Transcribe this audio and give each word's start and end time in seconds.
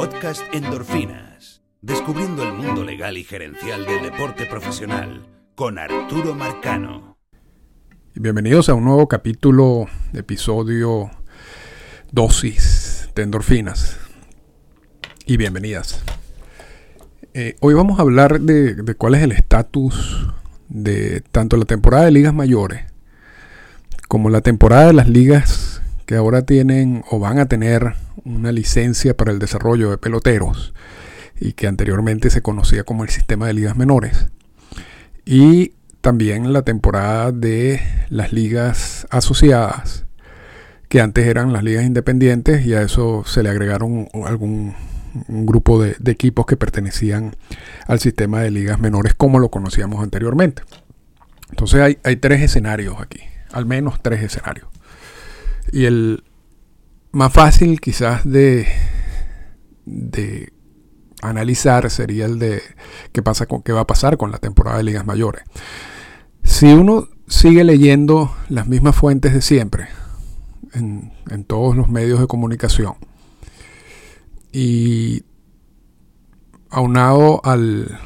Podcast 0.00 0.42
Endorfinas. 0.54 1.60
Descubriendo 1.82 2.42
el 2.42 2.54
mundo 2.54 2.82
legal 2.84 3.18
y 3.18 3.22
gerencial 3.22 3.84
del 3.84 4.02
deporte 4.02 4.46
profesional 4.46 5.26
con 5.54 5.78
Arturo 5.78 6.34
Marcano. 6.34 7.18
Bienvenidos 8.14 8.70
a 8.70 8.74
un 8.74 8.84
nuevo 8.84 9.08
capítulo, 9.08 9.88
episodio 10.14 11.10
dosis 12.12 13.10
de 13.14 13.24
endorfinas. 13.24 13.98
Y 15.26 15.36
bienvenidas. 15.36 16.02
Eh, 17.34 17.56
hoy 17.60 17.74
vamos 17.74 17.98
a 17.98 18.02
hablar 18.02 18.40
de, 18.40 18.76
de 18.76 18.94
cuál 18.94 19.16
es 19.16 19.22
el 19.22 19.32
estatus 19.32 20.32
de 20.70 21.20
tanto 21.30 21.58
la 21.58 21.66
temporada 21.66 22.06
de 22.06 22.12
ligas 22.12 22.32
mayores 22.32 22.86
como 24.08 24.30
la 24.30 24.40
temporada 24.40 24.86
de 24.86 24.92
las 24.94 25.10
ligas 25.10 25.79
que 26.10 26.16
ahora 26.16 26.42
tienen 26.42 27.04
o 27.08 27.20
van 27.20 27.38
a 27.38 27.46
tener 27.46 27.94
una 28.24 28.50
licencia 28.50 29.16
para 29.16 29.30
el 29.30 29.38
desarrollo 29.38 29.90
de 29.90 29.96
peloteros 29.96 30.74
y 31.38 31.52
que 31.52 31.68
anteriormente 31.68 32.30
se 32.30 32.42
conocía 32.42 32.82
como 32.82 33.04
el 33.04 33.10
sistema 33.10 33.46
de 33.46 33.54
ligas 33.54 33.76
menores. 33.76 34.26
Y 35.24 35.74
también 36.00 36.52
la 36.52 36.62
temporada 36.62 37.30
de 37.30 37.80
las 38.08 38.32
ligas 38.32 39.06
asociadas, 39.10 40.04
que 40.88 41.00
antes 41.00 41.28
eran 41.28 41.52
las 41.52 41.62
ligas 41.62 41.84
independientes 41.84 42.66
y 42.66 42.74
a 42.74 42.82
eso 42.82 43.22
se 43.24 43.44
le 43.44 43.50
agregaron 43.50 44.08
algún 44.24 44.74
grupo 45.28 45.80
de, 45.80 45.94
de 46.00 46.10
equipos 46.10 46.44
que 46.44 46.56
pertenecían 46.56 47.36
al 47.86 48.00
sistema 48.00 48.40
de 48.40 48.50
ligas 48.50 48.80
menores 48.80 49.14
como 49.14 49.38
lo 49.38 49.48
conocíamos 49.48 50.02
anteriormente. 50.02 50.62
Entonces 51.50 51.80
hay, 51.80 51.98
hay 52.02 52.16
tres 52.16 52.42
escenarios 52.42 52.96
aquí 52.98 53.20
al 53.52 53.66
menos 53.66 54.00
tres 54.02 54.22
escenarios. 54.22 54.68
Y 55.72 55.84
el 55.84 56.24
más 57.12 57.32
fácil 57.32 57.80
quizás 57.80 58.24
de, 58.24 58.66
de 59.84 60.52
analizar 61.22 61.90
sería 61.90 62.26
el 62.26 62.38
de 62.38 62.62
qué, 63.12 63.22
pasa 63.22 63.46
con, 63.46 63.62
qué 63.62 63.72
va 63.72 63.80
a 63.80 63.86
pasar 63.86 64.16
con 64.16 64.30
la 64.30 64.38
temporada 64.38 64.78
de 64.78 64.84
ligas 64.84 65.06
mayores. 65.06 65.42
Si 66.42 66.66
uno 66.66 67.08
sigue 67.26 67.64
leyendo 67.64 68.34
las 68.48 68.66
mismas 68.66 68.96
fuentes 68.96 69.32
de 69.32 69.42
siempre 69.42 69.88
en, 70.72 71.12
todos 71.46 71.76
los 71.76 71.88
medios 71.88 72.20
de 72.20 72.26
comunicación 72.26 72.94
y 74.52 75.22
aunado 76.70 77.40
al, 77.44 77.98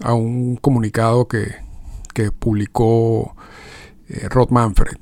a 0.00 0.14
un 0.14 0.56
comunicado 0.56 1.28
que, 1.28 1.54
que 2.14 2.30
publicó 2.30 3.34
eh, 4.08 4.28
Rod 4.28 4.50
Manfred 4.50 4.96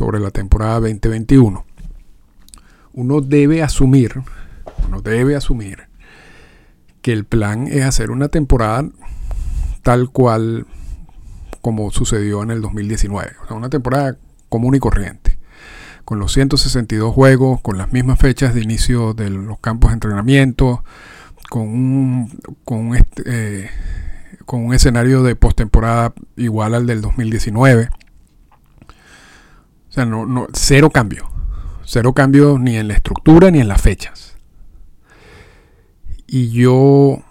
sobre 0.00 0.18
la 0.18 0.30
temporada 0.30 0.80
2021, 0.80 1.62
uno 2.94 3.20
debe 3.20 3.62
asumir, 3.62 4.22
uno 4.88 5.02
debe 5.02 5.36
asumir 5.36 5.88
que 7.02 7.12
el 7.12 7.26
plan 7.26 7.66
es 7.66 7.84
hacer 7.84 8.10
una 8.10 8.28
temporada 8.28 8.88
tal 9.82 10.08
cual 10.08 10.66
como 11.60 11.90
sucedió 11.90 12.42
en 12.42 12.50
el 12.50 12.62
2019, 12.62 13.32
o 13.44 13.46
sea, 13.46 13.54
una 13.54 13.68
temporada 13.68 14.16
común 14.48 14.74
y 14.74 14.78
corriente, 14.78 15.38
con 16.06 16.18
los 16.18 16.32
162 16.32 17.14
juegos, 17.14 17.60
con 17.60 17.76
las 17.76 17.92
mismas 17.92 18.18
fechas 18.18 18.54
de 18.54 18.62
inicio 18.62 19.12
de 19.12 19.28
los 19.28 19.58
campos 19.58 19.90
de 19.90 19.96
entrenamiento, 19.96 20.82
con 21.50 21.68
un, 21.68 22.40
con 22.64 22.96
eh, 23.26 23.68
con 24.46 24.64
un 24.64 24.72
escenario 24.72 25.22
de 25.22 25.36
postemporada 25.36 26.14
igual 26.36 26.74
al 26.74 26.86
del 26.86 27.02
2019 27.02 27.90
o 29.90 29.92
sea, 29.92 30.06
no, 30.06 30.24
no, 30.24 30.46
cero 30.52 30.88
cambio. 30.90 31.28
Cero 31.84 32.12
cambio 32.12 32.58
ni 32.58 32.76
en 32.76 32.86
la 32.86 32.94
estructura 32.94 33.50
ni 33.50 33.58
en 33.58 33.66
las 33.66 33.82
fechas. 33.82 34.36
Y 36.28 36.50
yo, 36.50 37.24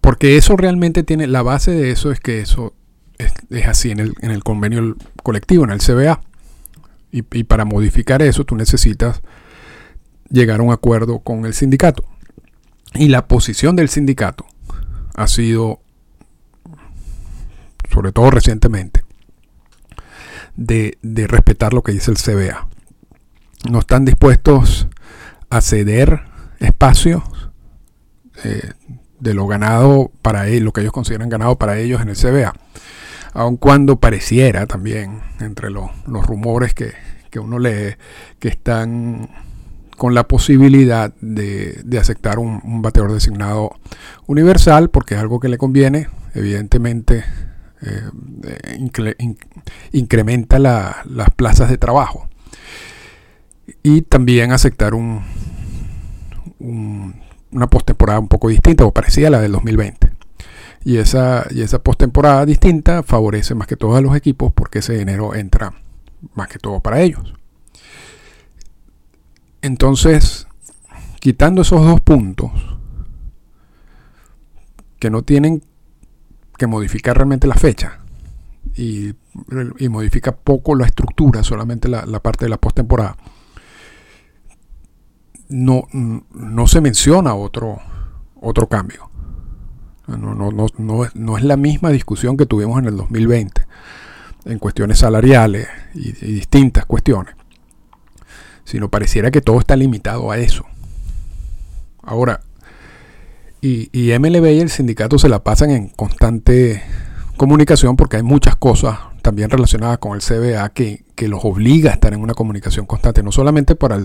porque 0.00 0.36
eso 0.36 0.56
realmente 0.56 1.02
tiene, 1.02 1.26
la 1.26 1.42
base 1.42 1.72
de 1.72 1.90
eso 1.90 2.12
es 2.12 2.20
que 2.20 2.40
eso 2.40 2.72
es, 3.18 3.32
así 3.66 3.90
en 3.90 3.98
el, 3.98 4.14
en 4.20 4.30
el, 4.30 4.44
convenio 4.44 4.96
colectivo, 5.24 5.64
en 5.64 5.70
el 5.70 5.80
CBA. 5.80 6.20
Y, 7.10 7.24
y 7.32 7.44
para 7.44 7.64
modificar 7.64 8.22
eso 8.22 8.44
tú 8.44 8.54
necesitas 8.54 9.22
llegar 10.30 10.60
a 10.60 10.62
un 10.62 10.72
acuerdo 10.72 11.18
con 11.18 11.46
el 11.46 11.54
sindicato. 11.54 12.04
Y 12.94 13.08
la 13.08 13.26
posición 13.26 13.74
del 13.74 13.88
sindicato 13.88 14.46
ha 15.16 15.26
sido, 15.26 15.80
sobre 17.90 18.12
todo 18.12 18.30
recientemente, 18.30 19.05
de, 20.56 20.98
respetar 21.28 21.72
lo 21.72 21.82
que 21.82 21.92
dice 21.92 22.10
el 22.10 22.16
CBA. 22.16 22.68
No 23.70 23.80
están 23.80 24.04
dispuestos 24.04 24.88
a 25.50 25.60
ceder 25.60 26.22
espacios 26.58 27.22
eh, 28.44 28.72
de 29.20 29.34
lo 29.34 29.46
ganado 29.46 30.10
para 30.22 30.48
ellos, 30.48 30.62
lo 30.62 30.72
que 30.72 30.82
ellos 30.82 30.92
consideran 30.92 31.28
ganado 31.28 31.56
para 31.56 31.78
ellos 31.78 32.00
en 32.00 32.08
el 32.08 32.16
CBA. 32.16 32.54
Aun 33.32 33.56
cuando 33.56 33.96
pareciera 33.96 34.66
también, 34.66 35.20
entre 35.40 35.70
los 35.70 35.90
rumores 36.26 36.74
que, 36.74 36.92
uno 37.38 37.58
lee, 37.58 37.96
que 38.38 38.48
están 38.48 39.28
con 39.98 40.14
la 40.14 40.26
posibilidad 40.26 41.12
de, 41.20 41.84
aceptar 42.00 42.38
un, 42.38 42.62
un, 42.64 42.80
bateador 42.80 43.12
designado 43.12 43.72
universal, 44.26 44.88
porque 44.88 45.16
es 45.16 45.20
algo 45.20 45.38
que 45.38 45.48
le 45.48 45.58
conviene, 45.58 46.08
evidentemente 46.34 47.24
eh, 47.82 48.78
incrementa 49.92 50.58
las 50.58 51.30
plazas 51.36 51.70
de 51.70 51.78
trabajo. 51.78 52.28
Y 53.82 54.02
también 54.02 54.52
aceptar 54.52 54.94
un, 54.94 55.22
una 56.58 57.66
postemporada 57.68 58.20
un 58.20 58.28
poco 58.28 58.48
distinta 58.48 58.84
o 58.84 58.92
parecida 58.92 59.28
a 59.28 59.30
la 59.30 59.40
del 59.40 59.52
2020. 59.52 60.12
Y 60.84 60.98
esa, 60.98 61.46
y 61.50 61.62
esa 61.62 61.80
postemporada 61.80 62.46
distinta 62.46 63.02
favorece 63.02 63.54
más 63.54 63.66
que 63.66 63.76
todo 63.76 63.96
a 63.96 64.00
los 64.00 64.14
equipos 64.14 64.52
porque 64.52 64.78
ese 64.78 64.96
dinero 64.96 65.34
entra 65.34 65.74
más 66.34 66.48
que 66.48 66.58
todo 66.58 66.80
para 66.80 67.00
ellos. 67.00 67.34
Entonces, 69.62 70.46
quitando 71.18 71.62
esos 71.62 71.84
dos 71.84 72.00
puntos 72.00 72.52
que 75.00 75.10
no 75.10 75.22
tienen 75.22 75.62
que 76.56 76.66
modifica 76.66 77.14
realmente 77.14 77.46
la 77.46 77.54
fecha 77.54 78.00
y, 78.74 79.14
modifica 79.88 80.32
poco 80.32 80.74
la 80.74 80.86
estructura, 80.86 81.42
solamente 81.42 81.88
la, 81.88 82.04
parte 82.20 82.44
de 82.44 82.50
la 82.50 82.58
postemporada. 82.58 83.16
No, 85.48 85.86
no 85.92 86.66
se 86.66 86.80
menciona 86.80 87.34
otro, 87.34 87.78
otro 88.40 88.68
cambio. 88.68 89.10
No, 90.06 90.34
no, 90.34 90.50
no, 90.50 90.66
no, 91.14 91.36
es 91.36 91.44
la 91.44 91.56
misma 91.56 91.90
discusión 91.90 92.36
que 92.36 92.46
tuvimos 92.46 92.78
en 92.78 92.86
el 92.86 92.96
2020 92.96 93.66
en 94.44 94.58
cuestiones 94.60 94.98
salariales 94.98 95.66
y, 95.94 96.10
y 96.24 96.32
distintas 96.32 96.86
cuestiones, 96.86 97.34
sino 98.64 98.88
pareciera 98.88 99.32
que 99.32 99.40
todo 99.40 99.58
está 99.58 99.74
limitado 99.74 100.30
a 100.30 100.38
eso. 100.38 100.64
Ahora, 102.02 102.42
y, 103.60 104.18
MLB 104.18 104.46
y 104.52 104.60
el 104.60 104.70
sindicato 104.70 105.18
se 105.18 105.28
la 105.28 105.42
pasan 105.42 105.70
en 105.70 105.88
constante 105.88 106.82
comunicación 107.36 107.96
porque 107.96 108.16
hay 108.16 108.22
muchas 108.22 108.56
cosas 108.56 108.98
también 109.22 109.50
relacionadas 109.50 109.98
con 109.98 110.14
el 110.14 110.22
CBA 110.22 110.68
que, 110.70 111.04
los 111.26 111.44
obliga 111.44 111.90
a 111.90 111.94
estar 111.94 112.12
en 112.12 112.20
una 112.20 112.34
comunicación 112.34 112.86
constante, 112.86 113.22
no 113.22 113.32
solamente 113.32 113.74
para, 113.74 113.98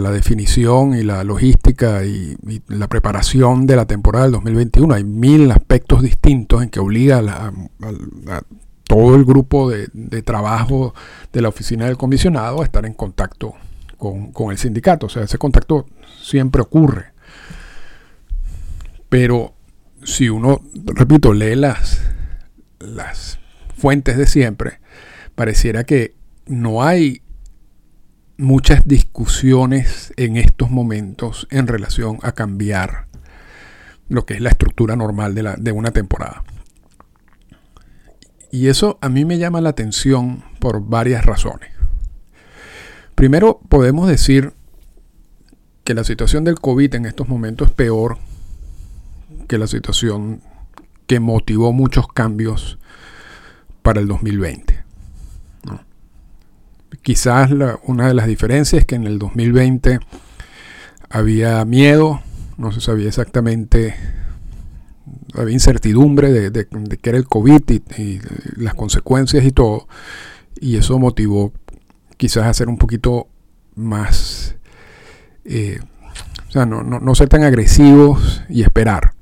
la 0.00 0.10
definición 0.10 0.94
y 0.94 1.02
la 1.02 1.24
logística 1.24 2.04
y, 2.04 2.36
la 2.68 2.88
preparación 2.88 3.66
de 3.66 3.76
la 3.76 3.86
temporada 3.86 4.24
del 4.24 4.32
2021. 4.32 4.94
Hay 4.94 5.04
mil 5.04 5.50
aspectos 5.50 6.02
distintos 6.02 6.62
en 6.62 6.68
que 6.68 6.80
obliga 6.80 7.18
a, 7.18 7.52
todo 8.84 9.14
el 9.14 9.24
grupo 9.24 9.70
de, 9.70 10.22
trabajo 10.22 10.94
de 11.32 11.40
la 11.40 11.48
oficina 11.48 11.86
del 11.86 11.96
comisionado 11.96 12.60
a 12.60 12.64
estar 12.64 12.84
en 12.84 12.92
contacto 12.92 13.54
con, 13.96 14.32
con 14.32 14.50
el 14.50 14.58
sindicato. 14.58 15.06
O 15.06 15.08
sea, 15.08 15.22
ese 15.22 15.38
contacto 15.38 15.86
siempre 16.20 16.60
ocurre. 16.60 17.12
Pero 19.10 19.54
si 20.02 20.30
uno, 20.30 20.62
repito, 20.86 21.34
lee 21.34 21.56
las, 21.56 22.00
las 22.78 23.38
fuentes 23.76 24.16
de 24.16 24.26
siempre, 24.26 24.80
pareciera 25.34 25.84
que 25.84 26.14
no 26.46 26.82
hay 26.82 27.22
muchas 28.38 28.86
discusiones 28.86 30.14
en 30.16 30.36
estos 30.36 30.70
momentos 30.70 31.46
en 31.50 31.66
relación 31.66 32.18
a 32.22 32.32
cambiar 32.32 33.08
lo 34.08 34.24
que 34.24 34.34
es 34.34 34.40
la 34.40 34.50
estructura 34.50 34.96
normal 34.96 35.34
de, 35.34 35.42
la, 35.42 35.56
de 35.56 35.72
una 35.72 35.90
temporada. 35.90 36.42
Y 38.50 38.68
eso 38.68 38.98
a 39.00 39.08
mí 39.08 39.24
me 39.24 39.38
llama 39.38 39.60
la 39.60 39.70
atención 39.70 40.42
por 40.58 40.84
varias 40.84 41.24
razones. 41.24 41.70
Primero, 43.14 43.60
podemos 43.68 44.08
decir 44.08 44.54
que 45.84 45.94
la 45.94 46.04
situación 46.04 46.44
del 46.44 46.60
COVID 46.60 46.94
en 46.94 47.06
estos 47.06 47.28
momentos 47.28 47.68
es 47.68 47.74
peor 47.74 48.18
que 49.50 49.58
la 49.58 49.66
situación 49.66 50.40
que 51.06 51.20
motivó 51.20 51.72
muchos 51.72 52.06
cambios 52.08 52.78
para 53.82 54.00
el 54.00 54.08
2020. 54.08 54.78
Quizás 57.02 57.50
una 57.84 58.08
de 58.08 58.14
las 58.14 58.26
diferencias 58.26 58.80
es 58.80 58.86
que 58.86 58.94
en 58.94 59.06
el 59.06 59.18
2020 59.18 60.00
había 61.10 61.64
miedo 61.64 62.20
no 62.60 62.72
se 62.72 62.82
sabía 62.82 63.08
exactamente, 63.08 63.96
había 65.34 65.54
incertidumbre 65.54 66.30
de, 66.30 66.50
de, 66.50 66.66
qué 66.66 67.08
era 67.08 67.18
el 67.18 67.26
COVID 67.26 67.62
y, 67.96 68.20
las 68.56 68.74
consecuencias 68.74 69.44
y 69.44 69.50
todo, 69.50 69.88
y 70.60 70.76
eso 70.76 70.98
motivó 70.98 71.54
quizás 72.18 72.44
a 72.44 72.52
ser 72.52 72.68
un 72.68 72.76
poquito 72.76 73.28
más, 73.76 74.56
eh, 75.46 75.80
o 76.48 76.52
sea, 76.52 76.66
no, 76.66 76.82
no, 76.82 77.14
ser 77.14 77.30
tan 77.30 77.44
agresivos 77.44 78.42
y 78.50 78.60
esperar, 78.60 79.14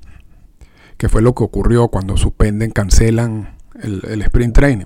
que 0.99 1.07
fue 1.07 1.21
lo 1.21 1.33
que 1.33 1.45
ocurrió 1.45 1.87
cuando 1.87 2.17
suspenden, 2.17 2.71
cancelan 2.71 3.55
el, 3.81 4.21
sprint 4.21 4.53
training. 4.53 4.85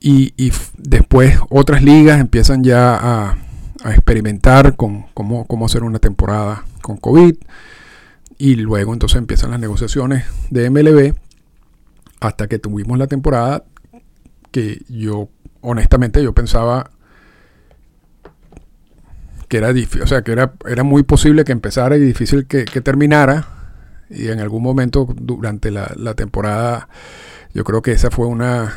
Y, 0.00 0.32
después 0.78 1.38
otras 1.50 1.82
ligas 1.82 2.20
empiezan 2.20 2.64
ya 2.64 2.96
a, 2.96 3.36
experimentar 3.84 4.76
con 4.76 5.04
cómo, 5.12 5.46
cómo, 5.46 5.66
hacer 5.66 5.82
una 5.82 5.98
temporada 5.98 6.64
con 6.80 6.96
COVID. 6.96 7.36
Y 8.38 8.56
luego 8.56 8.94
entonces 8.94 9.18
empiezan 9.18 9.50
las 9.50 9.60
negociaciones 9.60 10.24
de 10.48 10.70
MLB 10.70 11.14
hasta 12.20 12.46
que 12.46 12.58
tuvimos 12.58 12.96
la 12.98 13.08
temporada 13.08 13.64
que 14.50 14.80
yo, 14.88 15.28
honestamente, 15.60 16.22
yo 16.22 16.32
pensaba 16.32 16.90
que 19.54 19.58
era 19.58 20.02
o 20.02 20.06
sea, 20.08 20.22
que 20.22 20.32
era, 20.32 20.54
era 20.66 20.82
muy 20.82 21.04
posible 21.04 21.44
que 21.44 21.52
empezara 21.52 21.96
y 21.96 22.00
difícil 22.00 22.46
que, 22.46 22.64
terminara. 22.64 23.46
Y 24.10 24.28
en 24.28 24.40
algún 24.40 24.64
momento 24.64 25.06
durante 25.16 25.70
la, 25.70 26.14
temporada, 26.14 26.88
yo 27.52 27.62
creo 27.62 27.80
que 27.80 27.92
esa 27.92 28.10
fue 28.10 28.26
una, 28.26 28.74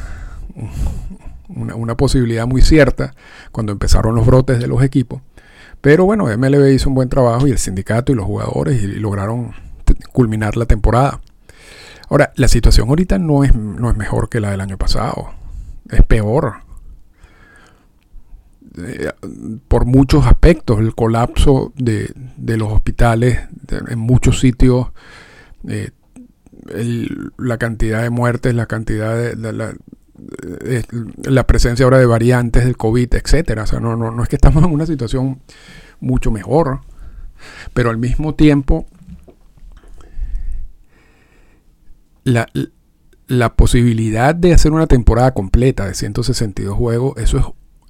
una, 1.49 1.97
posibilidad 1.97 2.45
muy 2.45 2.61
cierta 2.61 3.15
cuando 3.51 3.71
empezaron 3.71 4.13
los 4.13 4.25
brotes 4.27 4.59
de 4.59 4.67
los 4.67 4.83
equipos. 4.83 5.21
Pero 5.81 6.05
bueno, 6.05 6.25
MLB 6.25 6.67
hizo 6.73 6.89
un 6.89 6.95
buen 6.95 7.09
trabajo 7.09 7.47
y 7.47 7.51
el 7.51 7.57
sindicato 7.57 8.11
y 8.11 8.15
los 8.15 8.25
jugadores 8.25 8.81
y, 8.81 8.87
lograron 8.99 9.53
culminar 10.13 10.57
la 10.57 10.67
temporada. 10.67 11.21
Ahora, 12.07 12.31
la 12.35 12.47
situación 12.47 12.87
ahorita 12.89 13.17
no 13.17 13.43
es, 13.43 13.55
no 13.55 13.89
es 13.89 13.97
mejor 13.97 14.29
que 14.29 14.39
la 14.39 14.51
del 14.51 14.61
año 14.61 14.77
pasado. 14.77 15.31
Es 15.89 16.03
peor. 16.03 16.66
Eh, 18.77 19.11
por 19.67 19.85
muchos 19.85 20.27
aspectos, 20.27 20.79
el 20.79 20.93
colapso 20.93 21.73
de, 21.75 22.13
los 22.37 22.71
hospitales 22.71 23.39
en 23.87 23.97
muchos 23.97 24.39
sitios, 24.39 24.87
eh, 25.67 25.91
la 27.37 27.57
cantidad 27.57 28.03
de 28.03 28.09
muertes, 28.09 28.53
la 28.53 28.67
cantidad 28.67 29.15
de, 29.15 29.75
eh, 30.63 30.83
la 31.23 31.47
presencia 31.47 31.85
ahora 31.85 31.97
de 31.97 32.05
variantes 32.05 32.65
del 32.65 32.77
COVID, 32.77 33.15
etcétera. 33.15 33.63
O 33.63 33.67
sea, 33.67 33.79
no, 33.79 33.95
no, 33.95 34.11
no 34.11 34.21
es 34.21 34.29
que 34.29 34.35
estamos 34.35 34.63
en 34.63 34.71
una 34.71 34.85
situación 34.85 35.41
mucho 35.99 36.29
mejor, 36.29 36.81
pero 37.73 37.89
al 37.89 37.97
mismo 37.97 38.35
tiempo 38.35 38.85
la, 42.23 42.47
la 43.27 43.55
posibilidad 43.55 44.35
de 44.35 44.53
hacer 44.53 44.71
una 44.71 44.85
temporada 44.85 45.33
completa 45.33 45.87
de 45.87 45.95
162 45.95 46.75
juegos, 46.75 47.17
eso 47.17 47.37
es, 47.39 47.45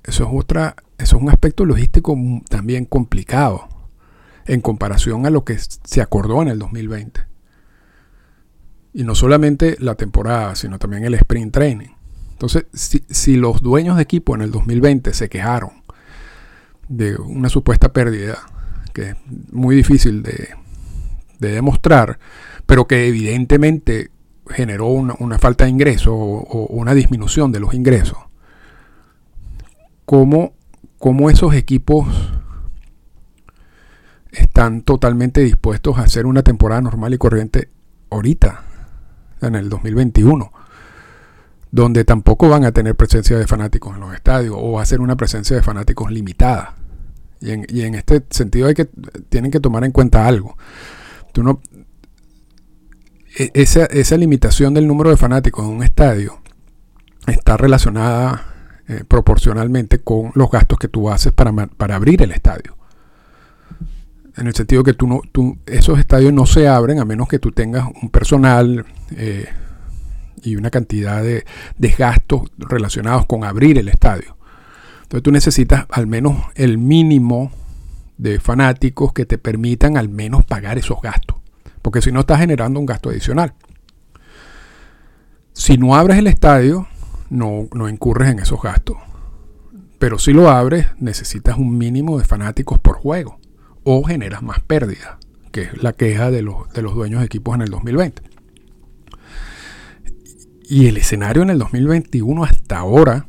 eso 0.07 0.23
es 0.23 0.29
otra, 0.31 0.75
eso 0.97 1.17
es 1.17 1.21
un 1.21 1.29
aspecto 1.29 1.65
logístico 1.65 2.17
también 2.49 2.85
complicado 2.85 3.67
en 4.45 4.61
comparación 4.61 5.25
a 5.25 5.29
lo 5.29 5.43
que 5.43 5.57
se 5.59 6.01
acordó 6.01 6.41
en 6.41 6.47
el 6.47 6.59
2020. 6.59 7.21
Y 8.93 9.03
no 9.03 9.13
solamente 9.13 9.75
la 9.79 9.95
temporada, 9.95 10.55
sino 10.55 10.79
también 10.79 11.03
el 11.03 11.13
sprint 11.13 11.53
training. 11.53 11.89
Entonces, 12.31 12.65
si, 12.73 13.35
los 13.35 13.61
dueños 13.61 13.97
de 13.97 14.03
equipo 14.03 14.35
en 14.35 14.41
el 14.41 14.51
2020 14.51 15.13
se 15.13 15.27
quejaron 15.27 15.71
de 16.87 17.15
una 17.15 17.49
supuesta 17.49 17.91
pérdida, 17.91 18.37
que 18.93 19.09
es 19.09 19.15
muy 19.51 19.75
difícil 19.75 20.23
de, 20.23 20.49
demostrar, 21.39 22.19
pero 22.65 22.87
que 22.87 23.07
evidentemente 23.07 24.11
generó 24.49 24.87
una, 24.87 25.37
falta 25.37 25.65
de 25.65 25.71
ingreso 25.71 26.15
o, 26.15 26.67
una 26.67 26.93
disminución 26.93 27.51
de 27.51 27.59
los 27.59 27.73
ingresos, 27.73 28.17
¿cómo, 30.07 30.53
cómo 30.97 31.29
esos 31.29 31.53
equipos 31.53 32.07
están 34.31 34.81
totalmente 34.81 35.41
dispuestos 35.41 35.97
a 35.97 36.03
hacer 36.03 36.25
una 36.25 36.43
temporada 36.43 36.81
normal 36.81 37.13
y 37.13 37.17
corriente 37.17 37.69
ahorita, 38.09 38.63
en 39.41 39.55
el 39.55 39.69
2021? 39.69 40.51
donde 41.69 42.05
tampoco 42.05 42.47
van 42.47 42.63
a 42.63 42.71
tener 42.71 42.95
presencia 42.95 43.37
de 43.37 43.45
fanáticos 43.45 43.93
en 43.93 43.99
los 43.99 44.13
estadios 44.13 44.55
o 44.57 44.71
va 44.71 44.81
a 44.81 44.85
ser 44.85 45.01
una 45.01 45.17
presencia 45.17 45.55
de 45.55 45.61
fanáticos 45.61 46.09
limitada. 46.09 46.75
Y 47.41 47.51
en, 47.51 47.93
este 47.93 48.23
sentido 48.29 48.67
hay 48.67 48.73
que, 48.73 48.89
tienen 49.29 49.51
que 49.51 49.59
tomar 49.59 49.83
en 49.83 49.91
cuenta 49.91 50.25
algo. 50.25 50.57
E, 53.37 53.51
esa, 53.53 53.85
esa, 53.85 54.17
limitación 54.17 54.73
del 54.73 54.87
número 54.87 55.11
de 55.11 55.17
fanáticos 55.17 55.65
en 55.65 55.71
un 55.71 55.83
estadio 55.83 56.41
está 57.27 57.57
relacionada 57.57 58.46
eh, 58.89 59.03
proporcionalmente 59.05 59.99
con 59.99 60.31
los 60.35 60.49
gastos 60.49 60.79
que 60.79 60.87
tú 60.87 61.09
haces 61.09 61.33
para, 61.33 61.51
para, 61.67 61.95
abrir 61.95 62.21
el 62.21 62.31
estadio. 62.31 62.77
En 64.37 64.47
el 64.47 64.55
sentido 64.55 64.81
que 64.81 64.93
tú 64.93 65.07
no, 65.07 65.21
tú, 65.29 65.57
esos 65.65 65.99
estadios 65.99 66.31
no 66.31 66.45
se 66.45 66.69
abren 66.69 66.99
a 66.99 67.03
menos 67.03 67.27
que 67.27 67.37
tú 67.37 67.51
tengas 67.51 67.85
un 68.01 68.09
personal 68.09 68.85
eh, 69.11 69.45
y 70.41 70.55
una 70.55 70.69
cantidad 70.69 71.21
de, 71.21 71.43
gastos 71.97 72.49
relacionados 72.57 73.25
con 73.25 73.43
abrir 73.43 73.77
el 73.77 73.89
estadio. 73.89 74.37
Entonces 75.03 75.23
tú 75.23 75.31
necesitas 75.31 75.85
al 75.89 76.07
menos 76.07 76.37
el 76.55 76.77
mínimo 76.77 77.51
de 78.17 78.39
fanáticos 78.39 79.11
que 79.11 79.25
te 79.25 79.37
permitan 79.37 79.97
al 79.97 80.07
menos 80.07 80.45
pagar 80.45 80.77
esos 80.77 81.01
gastos. 81.01 81.35
Porque 81.81 82.01
si 82.01 82.13
no 82.13 82.21
estás 82.21 82.39
generando 82.39 82.79
un 82.79 82.85
gasto 82.85 83.09
adicional. 83.09 83.53
Si 85.51 85.77
no 85.77 85.93
abres 85.93 86.19
el 86.19 86.27
estadio, 86.27 86.87
no, 87.29 87.67
no 87.73 87.89
incurres 87.89 88.29
en 88.29 88.39
esos 88.39 88.61
gastos. 88.61 88.97
Pero 89.99 90.19
si 90.19 90.33
lo 90.33 90.49
abres, 90.49 90.87
necesitas 90.99 91.57
un 91.57 91.77
mínimo 91.77 92.19
de 92.19 92.25
fanáticos 92.25 92.79
por 92.79 92.97
juego. 92.97 93.39
O 93.83 94.03
generas 94.03 94.43
más 94.43 94.59
pérdidas, 94.59 95.17
que 95.51 95.63
es 95.63 95.81
la 95.81 95.93
queja 95.93 96.29
de 96.29 96.41
los, 96.41 96.71
de 96.73 96.81
los 96.81 96.93
dueños 96.93 97.21
de 97.21 97.25
equipos 97.25 97.55
en 97.55 97.61
el 97.61 97.69
2020. 97.69 98.21
Y 100.69 100.87
el 100.87 100.97
escenario 100.97 101.43
en 101.43 101.49
el 101.49 101.59
2021 101.59 102.43
hasta 102.43 102.79
ahora 102.79 103.25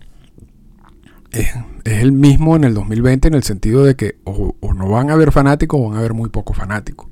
es, 1.31 1.49
el 1.85 2.13
mismo 2.13 2.57
en 2.57 2.65
el 2.65 2.75
2020 2.75 3.29
en 3.29 3.35
el 3.35 3.45
sentido 3.45 3.85
de 3.85 3.95
que 3.95 4.19
o, 4.25 4.55
no 4.75 4.89
van 4.89 5.11
a 5.11 5.15
haber 5.15 5.33
fanáticos 5.33 5.81
o 5.81 5.89
van 5.89 5.97
a 5.97 5.99
haber 6.01 6.15
muy 6.15 6.29
pocos 6.31 6.57
fanáticos. 6.57 7.09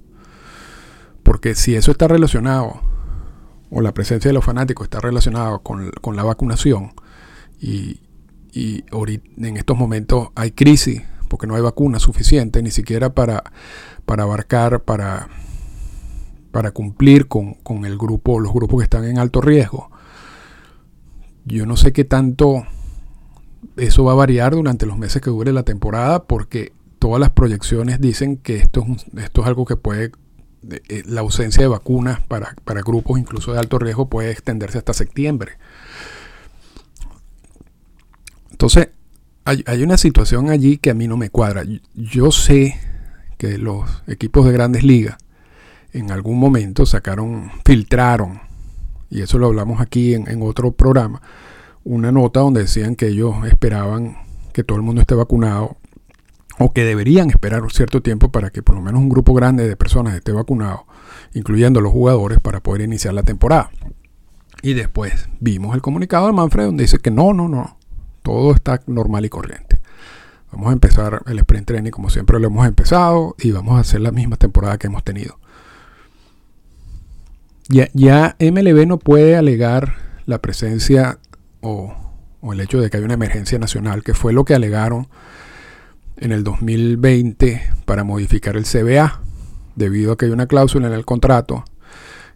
Porque 1.23 1.55
si 1.55 1.77
eso 1.77 1.91
está 1.91 2.09
relacionado, 2.09 2.81
o 3.71 3.81
la 3.81 3.93
presencia 3.93 4.29
de 4.29 4.33
los 4.33 4.45
fanáticos 4.45 4.85
está 4.87 5.01
relacionado 5.01 5.61
con, 5.61 6.17
la 6.17 6.25
vacunación, 6.25 6.93
y, 7.61 8.01
y 8.53 8.85
en 8.93 9.57
estos 9.57 9.77
momentos 9.77 10.29
hay 10.35 10.53
crisis, 10.53 11.03
porque 11.29 11.47
no 11.47 11.55
hay 11.55 11.63
vacuna 11.63 11.99
suficiente, 11.99 12.63
ni 12.63 12.71
siquiera 12.71 13.15
para, 13.15 13.45
para 14.05 14.25
abarcar, 14.25 14.83
para, 14.83 15.29
para 16.51 16.71
cumplir 16.71 17.29
con, 17.29 17.55
con 17.55 17.85
el 17.85 17.99
grupo, 17.99 18.41
los 18.41 18.53
grupos 18.53 18.81
que 18.81 18.85
están 18.85 19.05
en 19.05 19.19
alto 19.19 19.41
riesgo. 19.41 19.91
Yo 21.45 21.67
no 21.67 21.77
sé 21.77 21.93
qué 21.93 22.05
tanto 22.05 22.65
eso 23.77 24.05
va 24.05 24.13
a 24.13 24.17
variar 24.17 24.55
durante 24.55 24.87
los 24.87 24.99
meses 24.99 25.21
que 25.23 25.31
dure 25.31 25.53
la 25.53 25.65
temporada 25.65 26.25
porque 26.25 26.73
todas 26.99 27.21
las 27.21 27.31
proyecciones 27.31 28.01
dicen 28.01 28.37
que 28.37 28.57
esto 28.57 28.85
es, 28.89 29.07
esto 29.23 29.43
es 29.43 29.47
algo 29.47 29.65
que 29.65 29.77
puede, 29.77 30.13
la 30.63 31.21
ausencia 31.21 31.63
de 31.63 31.69
vacunas 31.69 32.21
para, 32.21 32.55
grupos 32.85 33.19
incluso 33.19 33.53
de 33.53 33.59
alto 33.59 33.79
riesgo 33.79 34.09
puede 34.09 34.31
extenderse 34.31 34.79
hasta 34.79 34.93
septiembre. 34.93 35.53
Entonces, 38.51 38.89
hay, 39.45 39.63
hay, 39.67 39.83
una 39.83 39.97
situación 39.97 40.51
allí 40.51 40.79
que 40.79 40.91
a 40.91 40.95
mí 40.95 41.07
no 41.07 41.17
me 41.17 41.31
cuadra. 41.31 41.63
Yo 41.95 42.33
sé 42.33 42.81
que 43.39 43.59
los 43.59 44.03
equipos 44.07 44.47
de 44.47 44.53
grandes 44.53 44.83
ligas 44.83 45.19
en 45.93 46.11
algún 46.11 46.39
momento 46.39 46.85
sacaron, 46.87 47.51
filtraron 47.65 48.41
y 49.11 49.23
eso 49.23 49.39
lo 49.39 49.47
hablamos 49.47 49.81
aquí 49.81 50.15
en, 50.15 50.43
otro 50.43 50.73
programa, 50.73 51.23
una 51.85 52.11
nota 52.11 52.41
donde 52.41 52.63
decían 52.63 52.97
que 52.97 53.09
ellos 53.09 53.35
esperaban 53.47 54.17
que 54.53 54.65
todo 54.65 54.77
el 54.77 54.83
mundo 54.83 55.01
esté 55.01 55.15
vacunado 55.15 55.77
o 56.59 56.73
que 56.73 56.85
deberían 56.85 57.31
esperar 57.31 57.63
un 57.63 57.71
cierto 57.71 58.03
tiempo 58.03 58.31
para 58.31 58.51
que 58.51 58.63
por 58.63 58.75
lo 58.75 58.83
menos 58.83 59.01
un 59.01 59.09
grupo 59.09 59.35
grande 59.35 59.69
de 59.69 59.77
personas 59.77 60.15
esté 60.15 60.33
vacunado, 60.33 60.87
incluyendo 61.35 61.81
los 61.81 61.93
jugadores, 61.93 62.41
para 62.41 62.63
poder 62.63 62.83
iniciar 62.83 63.15
la 63.15 63.23
temporada. 63.23 63.71
Y 64.63 64.75
después 64.75 65.29
vimos 65.39 65.75
el 65.75 65.83
comunicado 65.83 66.27
de 66.27 66.33
Manfred 66.33 66.65
donde 66.65 66.85
dice 66.85 66.99
que 66.99 67.11
no, 67.11 67.33
no, 67.33 67.49
no, 67.49 67.79
todo 68.23 68.55
está 68.55 68.81
normal 68.87 69.25
y 69.25 69.29
corriente. 69.29 69.79
Vamos 70.53 70.71
a 70.71 70.73
empezar 70.73 71.23
el 71.27 71.39
sprint 71.41 71.67
training 71.67 71.91
como 71.91 72.09
siempre 72.09 72.41
lo 72.41 72.47
hemos 72.47 72.67
empezado 72.67 73.35
y 73.39 73.51
vamos 73.51 73.77
a 73.77 73.81
hacer 73.81 74.01
la 74.01 74.11
misma 74.11 74.37
temporada 74.37 74.79
que 74.79 74.87
hemos 74.87 75.05
tenido. 75.05 75.39
Ya, 77.69 78.37
MLB 78.39 78.87
no 78.87 78.99
puede 78.99 79.37
alegar 79.37 79.97
la 80.25 80.41
presencia 80.41 81.19
o, 81.61 81.95
el 82.53 82.61
hecho 82.61 82.81
de 82.81 82.91
que 82.91 82.97
hay 82.97 83.03
una 83.03 83.15
emergencia 83.15 83.59
nacional, 83.59 84.05
que 84.05 84.15
fue 84.15 84.33
lo 84.33 84.45
que 84.45 84.55
alegaron 84.55 85.09
en 86.17 86.33
el 86.33 86.45
2020 86.45 87.63
para 87.85 88.05
modificar 88.05 88.57
el 88.57 88.65
CBA, 88.65 89.21
debido 89.75 90.13
a 90.13 90.17
que 90.17 90.27
hay 90.27 90.33
una 90.33 90.47
cláusula 90.47 90.87
en 90.87 90.95
el 90.95 91.05
contrato 91.05 91.65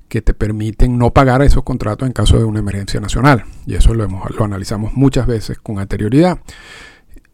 que 0.08 0.22
te 0.22 0.34
permiten 0.34 0.99
no 0.99 1.12
pagar 1.12 1.40
esos 1.40 1.62
contratos 1.62 2.06
en 2.06 2.12
caso 2.12 2.37
de 2.37 2.44
una 2.44 2.58
emergencia 2.58 3.00
nacional. 3.00 3.44
Y 3.64 3.75
eso 3.75 3.94
lo, 3.94 4.04
hemos, 4.04 4.28
lo 4.37 4.44
analizamos 4.44 4.94
muchas 4.94 5.26
veces 5.26 5.58
con 5.58 5.78
anterioridad. 5.78 6.40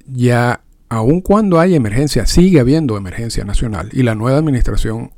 Ya, 0.07 0.61
aun 0.91 1.23
cuando 1.23 1.59
hay 1.59 1.75
emergencia, 1.75 2.27
sigue 2.27 2.61
habiendo 2.61 2.97
emergencia 2.97 3.45
nacional. 3.45 3.89
Y 3.93 4.03
la 4.03 4.15
nueva 4.15 4.39
administración 4.39 5.11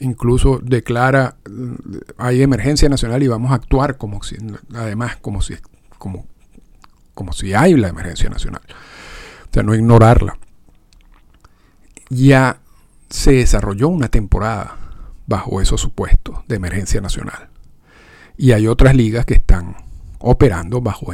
incluso 0.00 0.58
declara 0.62 1.36
hay 2.18 2.42
emergencia 2.42 2.88
nacional 2.88 3.22
y 3.22 3.28
vamos 3.28 3.52
a 3.52 3.54
actuar 3.54 3.96
como 3.96 4.22
si, 4.24 4.36
además, 4.74 5.16
como 5.16 5.42
si, 5.42 5.54
como, 5.98 6.26
como 7.14 7.32
si 7.32 7.54
hay 7.54 7.74
la 7.74 7.88
emergencia 7.88 8.28
nacional. 8.28 8.62
O 9.50 9.52
sea, 9.52 9.62
no 9.62 9.74
ignorarla. 9.74 10.38
Ya 12.08 12.60
se 13.08 13.32
desarrolló 13.32 13.88
una 13.88 14.08
temporada 14.08 14.76
bajo 15.26 15.60
esos 15.60 15.80
supuestos 15.80 16.38
de 16.48 16.56
emergencia 16.56 17.00
nacional. 17.00 17.48
Y 18.36 18.52
hay 18.52 18.66
otras 18.66 18.94
ligas 18.94 19.24
que 19.26 19.34
están 19.34 19.76
operando 20.18 20.80
bajo 20.80 21.12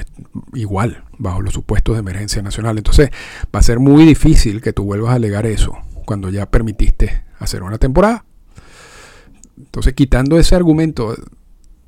igual, 0.54 1.04
bajo 1.18 1.42
los 1.42 1.54
supuestos 1.54 1.94
de 1.94 2.00
emergencia 2.00 2.42
nacional. 2.42 2.78
Entonces 2.78 3.10
va 3.54 3.60
a 3.60 3.62
ser 3.62 3.78
muy 3.78 4.04
difícil 4.04 4.60
que 4.60 4.72
tú 4.72 4.84
vuelvas 4.84 5.12
a 5.12 5.16
alegar 5.16 5.46
eso 5.46 5.76
cuando 6.04 6.30
ya 6.30 6.46
permitiste 6.46 7.24
hacer 7.38 7.62
una 7.62 7.78
temporada. 7.78 8.24
Entonces 9.56 9.94
quitando 9.94 10.38
ese 10.38 10.54
argumento 10.54 11.14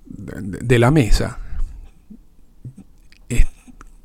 de 0.06 0.78
la 0.78 0.90
mesa, 0.90 1.38
es 3.28 3.46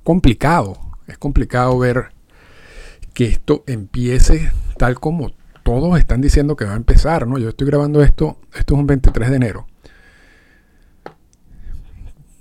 complicado, 0.04 0.80
es 1.08 1.18
complicado 1.18 1.78
ver 1.78 2.12
que 3.20 3.26
esto 3.26 3.66
empiece 3.68 4.50
tal 4.78 4.98
como 4.98 5.34
todos 5.64 6.00
están 6.00 6.22
diciendo 6.22 6.56
que 6.56 6.64
va 6.64 6.72
a 6.72 6.78
empezar, 6.78 7.28
¿no? 7.28 7.38
Yo 7.38 7.50
estoy 7.50 7.68
grabando 7.68 8.02
esto, 8.02 8.40
esto 8.54 8.76
es 8.76 8.80
un 8.80 8.88
23 8.88 9.30
de 9.30 9.36
enero. 9.36 9.68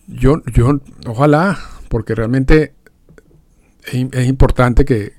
Yo, 0.06 0.40
yo, 0.54 0.80
ojalá, 1.08 1.58
porque 1.88 2.14
realmente 2.14 2.76
es, 3.92 4.28
importante 4.28 4.85
que, 4.85 5.14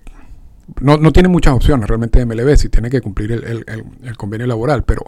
no, 0.80 0.98
tiene 1.12 1.28
muchas 1.28 1.56
opciones 1.56 1.90
realmente 1.90 2.26
MLB 2.26 2.56
si 2.56 2.70
tiene 2.70 2.90
que 2.90 3.02
cumplir 3.02 3.34
el, 3.34 4.16
convenio 4.16 4.48
laboral, 4.48 4.86
pero 4.86 5.04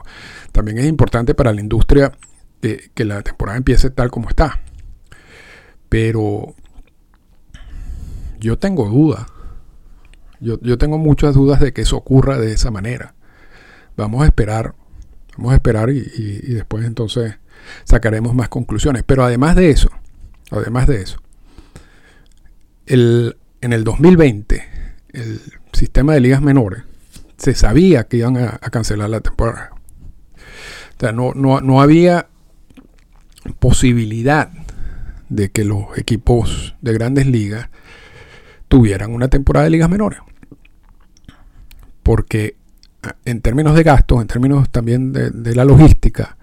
también 0.52 0.80
es 0.80 0.86
importante 0.86 1.34
para 1.34 1.54
la 1.54 1.62
industria 1.62 2.12
que, 2.60 2.92
que, 2.94 3.06
la 3.06 3.22
temporada 3.22 3.58
empiece 3.58 3.90
tal 3.90 4.12
como 4.12 4.28
está. 4.28 4.60
Pero 5.88 6.56
yo 8.38 8.58
tengo 8.60 8.90
dudas 8.90 9.28
yo, 10.42 10.78
tengo 10.80 10.98
muchas 10.98 11.36
dudas 11.36 11.60
de 11.60 11.72
que 11.72 11.82
eso 11.82 11.96
ocurra 11.96 12.40
de 12.40 12.52
esa 12.52 12.72
manera. 12.72 13.14
Vamos 13.96 14.24
a 14.24 14.26
esperar, 14.26 14.74
vamos 15.38 15.52
a 15.54 15.56
esperar 15.56 15.92
y, 15.92 16.02
después 16.54 16.84
entonces 16.86 17.36
sacaremos 17.84 18.34
más 18.34 18.50
conclusiones. 18.50 19.04
Pero 19.06 19.24
además 19.24 19.56
de 19.56 19.70
eso, 19.70 19.92
además 20.50 20.88
de 20.88 21.02
eso, 21.04 21.22
el, 22.88 23.38
en 23.62 23.72
el 23.74 23.84
2020, 23.84 24.64
el 25.14 25.42
sistema 25.74 26.16
de 26.16 26.22
ligas 26.22 26.42
menores, 26.42 26.84
se 27.38 27.54
sabía 27.54 28.06
que 28.06 28.18
iban 28.18 28.38
a, 28.38 28.58
cancelar 28.72 29.12
la 29.12 29.22
temporada. 29.22 29.72
O 30.98 31.00
sea, 31.00 31.12
no, 31.12 31.34
no, 31.36 31.62
no 31.62 31.82
había 31.82 32.30
posibilidad 33.60 34.50
de 35.30 35.52
que 35.52 35.66
los 35.66 35.98
equipos 35.98 36.76
de 36.82 36.94
grandes 36.94 37.28
ligas 37.28 37.70
tuvieran 38.68 39.14
una 39.14 39.28
temporada 39.28 39.66
de 39.66 39.72
ligas 39.72 39.90
menores 39.90 40.20
porque 42.04 42.56
en 43.26 43.42
términos 43.42 43.76
de 43.76 43.84
gastos, 43.84 44.22
en 44.22 44.28
términos 44.28 44.70
también 44.70 45.14
de, 45.14 45.56
la 45.56 45.66
logística, 45.66 46.38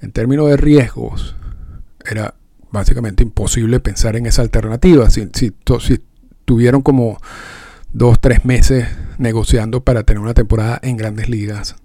en 0.00 0.12
términos 0.12 0.48
de 0.48 0.56
riesgos, 0.56 1.36
era 2.08 2.34
básicamente 2.70 3.22
imposible 3.22 3.80
pensar 3.80 4.16
en 4.16 4.26
esa 4.26 4.42
alternativa. 4.42 5.10
Si, 5.10 5.28
si, 5.32 5.52
tuvieron 6.44 6.82
como 6.82 7.18
dos, 7.92 8.20
tres 8.20 8.44
meses 8.44 8.88
negociando 9.18 9.84
para 9.84 10.02
tener 10.02 10.20
una 10.20 10.34
temporada 10.34 10.80
en 10.82 10.96
grandes 10.96 11.28
ligas, 11.28 11.76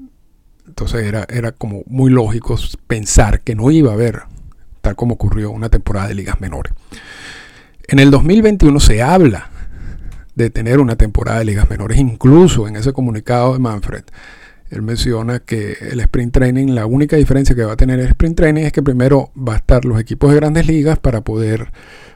entonces 0.68 1.04
era, 1.04 1.26
era 1.30 1.52
como 1.52 1.84
muy 1.86 2.10
lógico 2.10 2.58
pensar 2.88 3.42
que 3.42 3.56
no 3.56 3.70
iba 3.70 3.92
a 3.92 3.94
haber, 3.94 4.24
tal 4.82 4.96
como 4.96 5.16
ocurrió, 5.16 5.52
una 5.52 5.70
temporada 5.70 6.08
de 6.08 6.16
ligas 6.16 6.42
menores. 6.42 6.74
En 7.88 8.00
el 8.00 8.10
2021 8.10 8.80
se 8.80 9.04
habla 9.04 9.52
de 10.36 10.50
tener 10.50 10.80
una 10.80 10.96
temporada 10.96 11.40
de 11.40 11.46
ligas 11.46 11.70
menores. 11.70 11.98
Incluso 11.98 12.68
en 12.68 12.76
ese 12.76 12.94
comunicado 12.94 13.54
de 13.54 13.60
Manfred, 13.60 14.04
él 14.70 14.82
menciona 14.82 15.40
que 15.40 15.78
el 15.92 16.00
sprint 16.00 16.34
training, 16.34 16.74
la 16.74 16.86
única 16.86 17.16
diferencia 17.16 17.56
que 17.56 17.64
va 17.64 17.74
a 17.74 17.78
tener 17.78 18.00
el 18.00 18.08
sprint 18.08 18.36
training 18.36 18.64
es 18.64 18.72
que 18.72 18.84
primero 18.84 19.32
va 19.36 19.54
a 19.54 19.58
estar 19.58 19.86
los 19.86 20.00
equipos 20.00 20.32
de 20.32 20.38
grandes 20.38 20.68
ligas 20.68 21.00
para 21.00 21.22
poder 21.22 21.72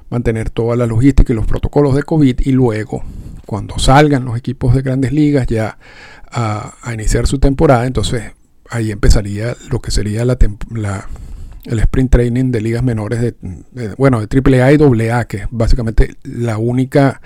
mantener 0.10 0.50
toda 0.50 0.76
la 0.76 0.88
logística 0.88 1.32
y 1.32 1.36
los 1.36 1.46
protocolos 1.46 1.96
de 1.96 2.04
COVID 2.04 2.40
y 2.40 2.52
luego 2.52 3.04
cuando 3.46 3.78
salgan 3.80 4.26
los 4.26 4.38
equipos 4.38 4.76
de 4.76 4.82
grandes 4.82 5.12
ligas 5.14 5.48
ya 5.48 5.78
a, 6.32 6.74
iniciar 6.94 7.28
su 7.28 7.40
temporada, 7.40 7.86
entonces 7.88 8.32
ahí 8.70 8.92
empezaría 8.92 9.56
lo 9.70 9.80
que 9.82 9.92
sería 9.92 10.26
la, 10.26 10.38
el 11.66 11.80
sprint 11.80 12.12
training 12.12 12.52
de 12.52 12.62
ligas 12.62 12.84
menores 12.84 13.22
de, 13.22 13.36
de, 13.72 13.96
bueno 13.96 14.24
de 14.24 14.28
AAA 14.28 14.74
y 14.74 15.10
AA 15.10 15.26
que 15.26 15.38
es 15.38 15.48
básicamente 15.50 16.16
la 16.24 16.58
única 16.58 17.22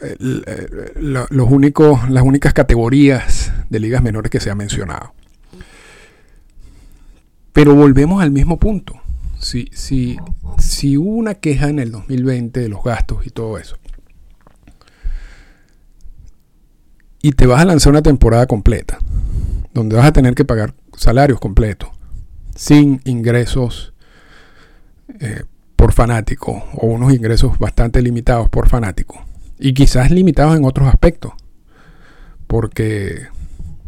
los 0.00 1.50
únicos, 1.50 2.08
las 2.08 2.22
únicas 2.22 2.52
categorías 2.52 3.52
de 3.68 3.80
ligas 3.80 4.02
menores 4.02 4.30
que 4.30 4.40
se 4.40 4.50
ha 4.50 4.54
mencionado. 4.54 5.12
Pero 7.52 7.74
volvemos 7.74 8.22
al 8.22 8.30
mismo 8.30 8.58
punto. 8.58 9.00
Si, 9.40 9.68
si, 9.72 10.16
si 10.58 10.96
hubo 10.96 11.10
una 11.10 11.34
queja 11.34 11.68
en 11.68 11.78
el 11.78 11.92
2020 11.92 12.60
de 12.60 12.68
los 12.68 12.82
gastos 12.82 13.26
y 13.26 13.30
todo 13.30 13.58
eso, 13.58 13.76
y 17.22 17.32
te 17.32 17.46
vas 17.46 17.60
a 17.60 17.64
lanzar 17.64 17.92
una 17.92 18.02
temporada 18.02 18.46
completa, 18.46 18.98
donde 19.74 19.96
vas 19.96 20.06
a 20.06 20.12
tener 20.12 20.34
que 20.34 20.44
pagar 20.44 20.74
salarios 20.96 21.40
completos, 21.40 21.90
sin 22.54 23.00
ingresos 23.04 23.92
eh, 25.20 25.44
por 25.76 25.92
fanático, 25.92 26.64
o 26.74 26.86
unos 26.86 27.12
ingresos 27.12 27.58
bastante 27.58 28.02
limitados 28.02 28.48
por 28.48 28.68
fanático, 28.68 29.24
y 29.58 29.74
quizás 29.74 30.10
limitados 30.10 30.56
en 30.56 30.64
otros 30.64 30.88
aspectos. 30.88 31.32
Porque 32.46 33.26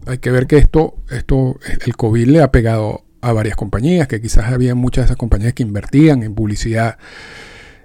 hay 0.06 0.18
que 0.18 0.30
ver 0.30 0.46
que 0.46 0.58
esto, 0.58 0.96
esto, 1.10 1.58
el 1.86 1.96
COVID 1.96 2.26
le 2.26 2.42
ha 2.42 2.50
pegado 2.50 3.04
a 3.20 3.32
varias 3.32 3.56
compañías, 3.56 4.08
que 4.08 4.20
quizás 4.20 4.52
había 4.52 4.74
muchas 4.74 5.04
de 5.04 5.06
esas 5.06 5.16
compañías 5.16 5.52
que 5.52 5.62
invertían 5.62 6.22
en 6.22 6.34
publicidad 6.34 6.98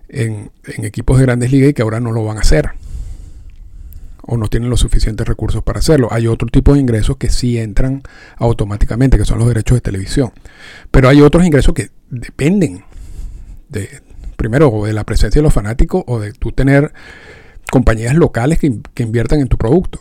en, 0.07 0.51
equipos 0.63 1.17
de 1.17 1.25
grandes 1.25 1.51
ligas 1.51 1.69
y 1.69 1.73
que 1.73 1.81
ahora 1.81 1.99
no 1.99 2.11
lo 2.11 2.23
van 2.23 2.37
a 2.37 2.41
hacer. 2.41 2.71
O 4.27 4.37
no 4.37 4.47
tienen 4.47 4.71
los 4.71 4.79
suficientes 4.79 5.27
recursos 5.27 5.61
para 5.61 5.79
hacerlo. 5.79 6.07
Hay 6.11 6.25
otro 6.25 6.47
tipo 6.47 6.73
de 6.73 6.79
ingresos 6.79 7.17
que 7.17 7.29
sí 7.29 7.59
entran 7.59 8.01
automáticamente, 8.37 9.17
que 9.17 9.25
son 9.25 9.37
los 9.37 9.47
derechos 9.47 9.77
de 9.77 9.81
televisión. 9.81 10.31
Pero 10.89 11.09
hay 11.09 11.21
otros 11.21 11.45
ingresos 11.45 11.75
que 11.75 11.89
dependen 12.09 12.83
de, 13.69 14.01
primero, 14.35 14.85
de 14.85 14.93
la 14.93 15.03
presencia 15.03 15.39
de 15.39 15.43
los 15.43 15.53
fanáticos 15.53 16.03
o 16.07 16.19
de 16.19 16.33
tú 16.33 16.51
tener 16.51 16.91
compañías 17.71 18.15
locales 18.15 18.59
que, 18.59 19.03
inviertan 19.03 19.39
en 19.39 19.47
tu 19.47 19.57
producto. 19.57 19.99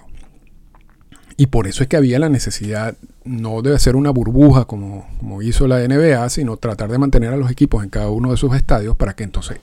Y 1.36 1.46
por 1.46 1.66
eso 1.66 1.82
es 1.82 1.88
que 1.88 1.96
había 1.96 2.18
la 2.20 2.28
necesidad 2.28 2.96
no 3.24 3.60
de 3.60 3.74
hacer 3.74 3.96
una 3.96 4.10
burbuja 4.10 4.66
como, 4.66 5.08
como, 5.18 5.42
hizo 5.42 5.66
la 5.66 5.80
NBA, 5.80 6.28
sino 6.28 6.56
tratar 6.56 6.90
de 6.90 6.98
mantener 6.98 7.32
a 7.32 7.36
los 7.36 7.50
equipos 7.50 7.82
en 7.82 7.90
cada 7.90 8.08
uno 8.08 8.30
de 8.30 8.36
sus 8.36 8.54
estadios 8.54 8.96
para 8.96 9.14
que 9.14 9.24
entonces 9.24 9.58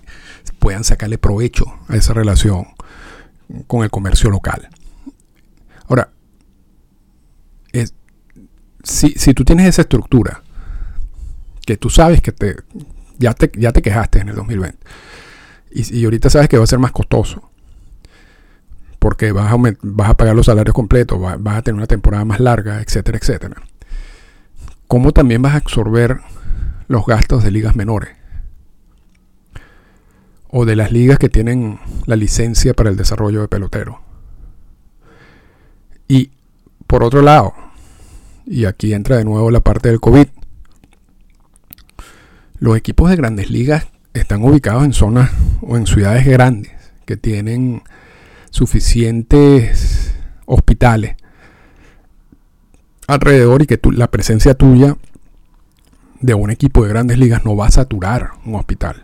puedan 0.59 0.83
sacarle 0.83 1.17
provecho 1.17 1.65
a 1.87 1.95
esa 1.95 2.13
relación 2.13 2.67
con 3.67 3.83
el 3.83 3.89
comercio 3.89 4.29
local. 4.29 4.67
Ahora, 5.87 6.09
si, 8.83 9.11
si, 9.11 9.33
tú 9.33 9.45
tienes 9.45 9.67
esa 9.67 9.83
estructura, 9.83 10.41
que 11.65 11.77
tú 11.77 11.89
sabes 11.89 12.21
que 12.21 12.31
te, 12.31 12.55
ya, 13.17 13.33
te, 13.33 13.51
ya 13.57 13.71
te 13.71 13.81
quejaste 13.81 14.19
en 14.19 14.29
el 14.29 14.35
2020, 14.35 14.77
y, 15.71 15.99
y 15.99 16.03
ahorita 16.03 16.29
sabes 16.29 16.49
que 16.49 16.57
va 16.57 16.63
a 16.63 16.67
ser 16.67 16.79
más 16.79 16.91
costoso, 16.91 17.50
porque 19.01 19.31
vas 19.31 19.51
a, 19.51 20.13
pagar 20.13 20.35
los 20.35 20.45
salarios 20.45 20.75
completos, 20.75 21.19
vas, 21.19 21.57
a 21.57 21.61
tener 21.63 21.75
una 21.75 21.87
temporada 21.87 22.23
más 22.23 22.39
larga, 22.39 22.83
etcétera, 22.83 23.17
etcétera. 23.17 23.55
¿Cómo 24.87 25.11
también 25.11 25.41
vas 25.41 25.55
a 25.55 25.57
absorber 25.57 26.19
los 26.87 27.07
gastos 27.07 27.43
de 27.43 27.49
ligas 27.49 27.75
menores? 27.75 28.11
O 30.49 30.65
de 30.65 30.75
las 30.75 30.91
ligas 30.91 31.17
que 31.17 31.29
tienen 31.29 31.79
la 32.05 32.15
licencia 32.15 32.75
para 32.75 32.91
el 32.91 32.95
desarrollo 32.95 33.41
de 33.41 33.47
pelotero. 33.47 34.01
Y 36.07 36.29
por 36.85 37.03
otro 37.03 37.23
lado, 37.23 37.55
y 38.45 38.65
aquí 38.65 38.93
entra 38.93 39.17
de 39.17 39.25
nuevo 39.25 39.49
la 39.49 39.61
parte 39.61 39.89
del 39.89 39.99
COVID, 39.99 40.27
los 42.59 42.77
equipos 42.77 43.09
de 43.09 43.15
grandes 43.15 43.49
ligas 43.49 43.87
están 44.13 44.43
ubicados 44.43 44.85
en 44.85 44.93
zonas 44.93 45.31
o 45.61 45.75
en 45.75 45.87
ciudades 45.87 46.23
grandes 46.27 46.71
que 47.07 47.17
tienen 47.17 47.81
suficientes 48.51 50.15
hospitales 50.45 51.15
alrededor 53.07 53.63
y 53.63 53.65
que 53.65 53.79
la 53.93 54.09
presencia 54.09 54.53
tuya 54.53 54.97
de 56.19 56.33
un 56.33 56.51
equipo 56.51 56.83
de 56.83 56.89
grandes 56.89 57.17
ligas 57.17 57.43
no 57.43 57.55
va 57.55 57.67
a 57.67 57.71
saturar 57.71 58.31
un 58.45 58.55
hospital, 58.55 59.03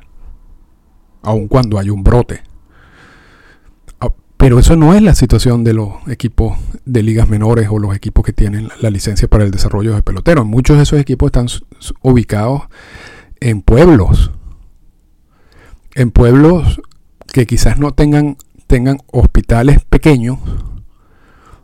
aun 1.23 1.47
cuando 1.47 1.79
hay 1.79 1.89
un 1.89 2.03
brote. 2.03 2.43
Ah, 3.99 4.09
pero 4.37 4.59
eso 4.59 4.75
no 4.75 4.93
es 4.93 5.01
la 5.01 5.15
situación 5.15 5.63
de 5.63 5.73
los 5.73 6.07
equipos 6.07 6.57
de 6.85 7.03
ligas 7.03 7.27
menores 7.27 7.67
o 7.71 7.79
los 7.79 7.95
equipos 7.95 8.23
que 8.23 8.33
tienen 8.33 8.69
la 8.81 8.89
licencia 8.91 9.27
para 9.27 9.43
el 9.43 9.51
desarrollo 9.51 9.95
de 9.95 10.03
peloteros. 10.03 10.45
Muchos 10.45 10.77
de 10.77 10.83
esos 10.83 10.99
equipos 10.99 11.27
están 11.27 11.47
ubicados 12.01 12.63
en 13.39 13.61
pueblos. 13.61 14.31
En 15.95 16.11
pueblos 16.11 16.79
que 17.33 17.47
quizás 17.47 17.79
no 17.79 17.91
tengan, 17.93 18.37
tengan 18.67 18.99
hospitales 19.11 19.83
pequeños 19.85 20.37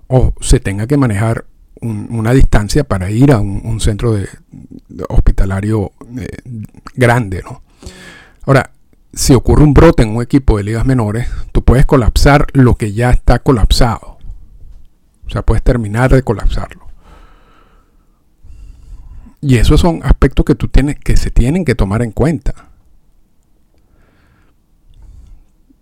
o 0.08 0.34
se 0.42 0.60
tenga 0.60 0.88
que 0.88 0.98
manejar 0.98 1.46
una 1.82 2.32
distancia 2.32 2.86
para 2.86 3.12
ir 3.12 3.32
a 3.32 3.40
un, 3.40 3.80
centro 3.82 4.14
de, 4.14 4.30
hospitalario 5.10 5.92
eh, 6.18 6.38
grande. 6.96 7.42
¿no? 7.44 7.62
Ahora, 8.46 8.72
si 9.12 9.34
ocurre 9.34 9.64
un 9.64 9.74
brote 9.74 10.04
en 10.04 10.16
un 10.16 10.24
equipo 10.24 10.58
de 10.58 10.64
ligas 10.64 10.86
menores, 10.86 11.28
tú 11.52 11.64
puedes 11.64 11.86
colapsar 11.86 12.48
lo 12.54 12.76
que 12.76 12.94
ya 12.94 13.10
está 13.10 13.40
colapsado. 13.40 14.18
O 15.26 15.30
sea, 15.30 15.42
puedes 15.42 15.64
terminar 15.64 16.12
de 16.12 16.24
colapsarlo. 16.24 16.88
Y 19.42 19.58
esos 19.58 19.82
son 19.82 20.00
aspectos 20.04 20.46
que 20.46 20.56
tú 20.56 20.70
tienes, 20.70 20.98
que 21.00 21.18
se 21.18 21.30
tienen 21.30 21.66
que 21.66 21.76
tomar 21.76 22.02
en 22.02 22.12
cuenta. 22.12 22.70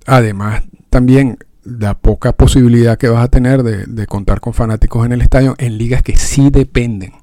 Además, 0.08 0.64
también 0.92 1.38
la 1.64 1.98
poca 1.98 2.34
posibilidad 2.34 2.98
que 2.98 3.08
vas 3.08 3.24
a 3.24 3.30
tener 3.30 3.64
de, 3.64 4.08
contar 4.08 4.42
con 4.42 4.54
fanáticos 4.54 5.06
en 5.06 5.14
el 5.14 5.22
estadio 5.22 5.56
en 5.58 5.78
ligas 5.78 6.04
que 6.04 6.18
sí 6.18 6.50
dependen, 6.52 7.14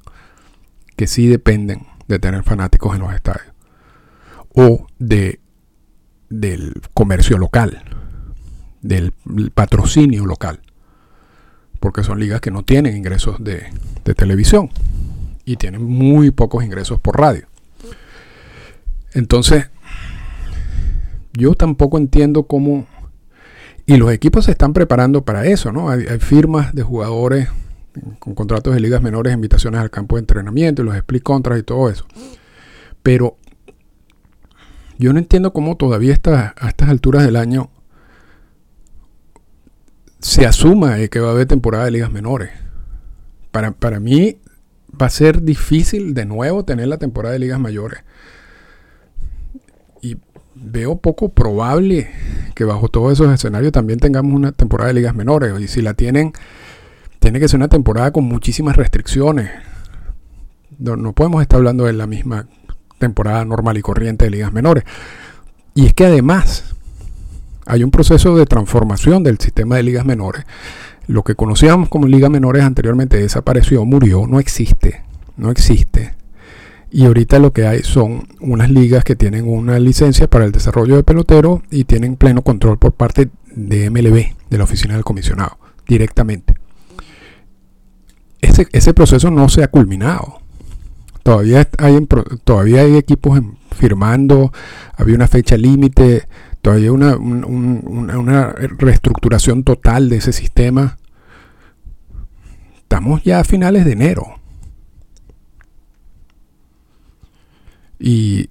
que 0.96 1.06
sí 1.06 1.26
dependen 1.26 1.86
de 2.08 2.18
tener 2.18 2.42
fanáticos 2.44 2.96
en 2.96 3.02
los 3.02 3.14
estadios 3.14 3.52
o 4.54 4.86
de 4.98 5.40
del 6.30 6.74
comercio 6.94 7.36
local, 7.38 7.82
del 8.80 9.12
patrocinio 9.54 10.24
local, 10.24 10.60
porque 11.78 12.02
son 12.02 12.20
ligas 12.20 12.40
que 12.40 12.50
no 12.50 12.62
tienen 12.62 12.96
ingresos 12.96 13.42
de, 13.42 13.66
de 14.04 14.14
televisión 14.14 14.70
y 15.44 15.56
tienen 15.56 15.84
muy 15.84 16.30
pocos 16.30 16.64
ingresos 16.64 17.00
por 17.00 17.18
radio. 17.18 17.46
Entonces, 19.12 19.70
yo 21.32 21.54
tampoco 21.54 21.98
entiendo 21.98 22.44
cómo 22.44 22.86
y 23.88 23.96
los 23.96 24.12
equipos 24.12 24.44
se 24.44 24.50
están 24.50 24.74
preparando 24.74 25.24
para 25.24 25.46
eso, 25.46 25.72
¿no? 25.72 25.88
Hay, 25.88 26.04
firmas 26.18 26.74
de 26.74 26.82
jugadores 26.82 27.48
con 28.18 28.34
contratos 28.34 28.74
de 28.74 28.80
ligas 28.80 29.00
menores, 29.00 29.32
invitaciones 29.32 29.80
al 29.80 29.90
campo 29.90 30.16
de 30.16 30.20
entrenamiento, 30.20 30.82
y 30.82 30.84
los 30.84 30.94
split 30.94 31.22
contras 31.22 31.58
y 31.58 31.62
todo 31.62 31.88
eso. 31.88 32.06
Pero 33.02 33.38
yo 34.98 35.14
no 35.14 35.18
entiendo 35.18 35.54
cómo 35.54 35.78
todavía 35.78 36.12
a 36.12 36.68
estas 36.68 36.88
alturas 36.90 37.24
del 37.24 37.36
año 37.36 37.70
se 40.20 40.44
asuma 40.44 40.98
que 41.08 41.20
va 41.20 41.28
a 41.28 41.32
haber 41.32 41.46
temporada 41.46 41.86
de 41.86 41.92
ligas 41.92 42.12
menores. 42.12 42.50
Para, 43.52 43.70
para 43.70 44.00
mí 44.00 44.36
va 45.00 45.06
a 45.06 45.10
ser 45.10 45.40
difícil 45.40 46.12
de 46.12 46.26
nuevo 46.26 46.62
tener 46.66 46.88
la 46.88 46.98
temporada 46.98 47.32
de 47.32 47.38
ligas 47.38 47.58
mayores. 47.58 48.00
Veo 50.60 50.96
poco 50.96 51.28
probable 51.28 52.10
que 52.54 52.64
bajo 52.64 52.88
todos 52.88 53.12
esos 53.12 53.32
escenarios 53.32 53.72
también 53.72 54.00
tengamos 54.00 54.34
una 54.34 54.52
temporada 54.52 54.88
de 54.88 54.94
ligas 54.94 55.14
menores. 55.14 55.52
Y 55.60 55.68
si 55.68 55.82
la 55.82 55.94
tienen, 55.94 56.32
tiene 57.20 57.40
que 57.40 57.48
ser 57.48 57.58
una 57.58 57.68
temporada 57.68 58.10
con 58.12 58.24
muchísimas 58.24 58.76
restricciones. 58.76 59.50
No, 60.78 61.12
podemos 61.12 61.42
estar 61.42 61.58
hablando 61.58 61.84
de 61.84 61.92
la 61.92 62.06
misma 62.06 62.46
temporada 62.98 63.44
normal 63.44 63.78
y 63.78 63.82
corriente 63.82 64.24
de 64.24 64.30
ligas 64.32 64.52
menores. 64.52 64.84
Y 65.74 65.86
es 65.86 65.94
que 65.94 66.06
además 66.06 66.74
hay 67.66 67.84
un 67.84 67.90
proceso 67.90 68.36
de 68.36 68.46
transformación 68.46 69.22
del 69.22 69.38
sistema 69.38 69.76
de 69.76 69.84
ligas 69.84 70.04
menores. 70.04 70.44
Lo 71.06 71.22
que 71.22 71.34
conocíamos 71.34 71.88
como 71.88 72.06
ligas 72.06 72.30
menores 72.30 72.64
anteriormente 72.64 73.16
desapareció, 73.16 73.84
murió, 73.84 74.26
no 74.26 74.40
existe. 74.40 75.02
No 75.36 75.50
existe. 75.50 76.17
Y 76.90 77.04
ahorita 77.04 77.38
lo 77.38 77.52
que 77.52 77.66
hay 77.66 77.82
son 77.82 78.28
unas 78.40 78.70
ligas 78.70 79.04
que 79.04 79.14
tienen 79.14 79.46
una 79.46 79.78
licencia 79.78 80.28
para 80.28 80.46
el 80.46 80.52
desarrollo 80.52 80.96
de 80.96 81.02
pelotero 81.02 81.62
y 81.70 81.84
tienen 81.84 82.16
pleno 82.16 82.42
control 82.42 82.78
por 82.78 82.92
parte 82.92 83.28
de 83.54 83.90
MLB, 83.90 84.34
de 84.48 84.58
la 84.58 84.64
oficina 84.64 84.94
del 84.94 85.04
comisionado, 85.04 85.58
directamente. 85.86 86.54
Ese, 88.40 88.94
proceso 88.94 89.30
no 89.30 89.48
se 89.48 89.62
ha 89.62 89.68
culminado. 89.68 90.40
Todavía 91.22 91.68
hay, 91.78 92.06
todavía 92.44 92.82
hay 92.82 92.96
equipos 92.96 93.40
firmando, 93.76 94.52
había 94.96 95.16
una 95.16 95.28
fecha 95.28 95.56
límite, 95.56 96.26
todavía 96.62 96.92
una, 96.92 97.16
una 97.16 98.50
reestructuración 98.52 99.64
total 99.64 100.08
de 100.08 100.16
ese 100.16 100.32
sistema. 100.32 100.98
Estamos 102.78 103.22
ya 103.22 103.40
a 103.40 103.44
finales 103.44 103.84
de 103.84 103.92
enero. 103.92 104.37
Y, 107.98 108.50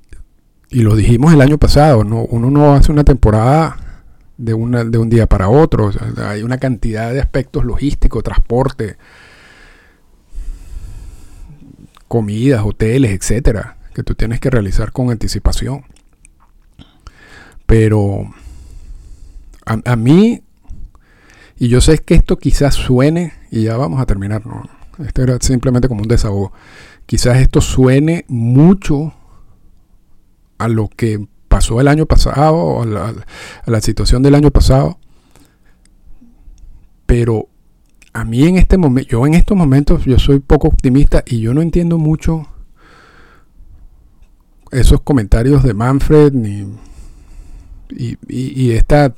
lo 0.69 0.95
dijimos 0.95 1.33
el 1.33 1.41
año 1.41 1.57
pasado, 1.57 2.03
¿no? 2.03 2.23
uno 2.23 2.51
no 2.51 2.73
hace 2.73 2.91
una 2.91 3.05
temporada 3.05 3.77
de, 4.37 4.53
una, 4.53 4.83
de 4.83 4.97
un 4.97 5.09
día 5.09 5.25
para 5.25 5.49
otro. 5.49 5.91
hay 6.17 6.43
una 6.43 6.57
cantidad 6.57 7.13
de 7.13 7.21
aspectos 7.21 7.63
logísticos, 7.63 8.23
transporte, 8.23 8.97
comidas, 12.07 12.63
hoteles, 12.65 13.11
etcétera, 13.11 13.77
que 13.93 14.03
tú 14.03 14.15
tienes 14.15 14.39
que 14.39 14.49
realizar 14.49 14.91
con 14.91 15.09
anticipación. 15.09 15.83
Pero 17.65 18.29
a, 19.65 19.95
mí, 19.97 20.41
y 21.57 21.67
yo 21.67 21.81
sé 21.81 21.97
que 21.97 22.15
esto 22.15 22.37
quizás 22.37 22.75
suene, 22.75 23.33
y 23.51 23.63
ya 23.63 23.75
vamos 23.75 23.99
a 23.99 24.05
terminar, 24.05 24.45
¿no? 24.45 24.63
Esto 25.05 25.21
era 25.21 25.37
simplemente 25.41 25.87
como 25.89 26.01
un 26.01 26.07
desahogo. 26.07 26.53
Quizás 27.05 27.37
esto 27.37 27.61
suene 27.61 28.25
mucho 28.27 29.13
a 30.57 30.67
lo 30.67 30.89
que 30.89 31.27
pasó 31.47 31.81
el 31.81 31.87
año 31.87 32.05
pasado, 32.05 32.81
a 32.81 32.85
la, 32.85 33.13
a 33.65 33.71
la 33.71 33.81
situación 33.81 34.23
del 34.23 34.35
año 34.35 34.51
pasado. 34.51 34.99
Pero 37.05 37.47
a 38.13 38.25
mí 38.25 38.43
en 38.45 38.57
este 38.57 38.77
momento, 38.77 39.09
yo 39.09 39.25
en 39.25 39.33
estos 39.35 39.55
momentos, 39.55 40.05
yo 40.05 40.19
soy 40.19 40.39
poco 40.39 40.67
optimista 40.67 41.23
y 41.25 41.39
yo 41.39 41.53
no 41.53 41.61
entiendo 41.61 41.97
mucho 41.97 42.47
esos 44.71 45.01
comentarios 45.01 45.63
de 45.63 45.73
Manfred 45.73 46.33
ni, 46.33 46.67
y, 47.89 48.17
y, 48.27 48.71
esta 48.71 49.13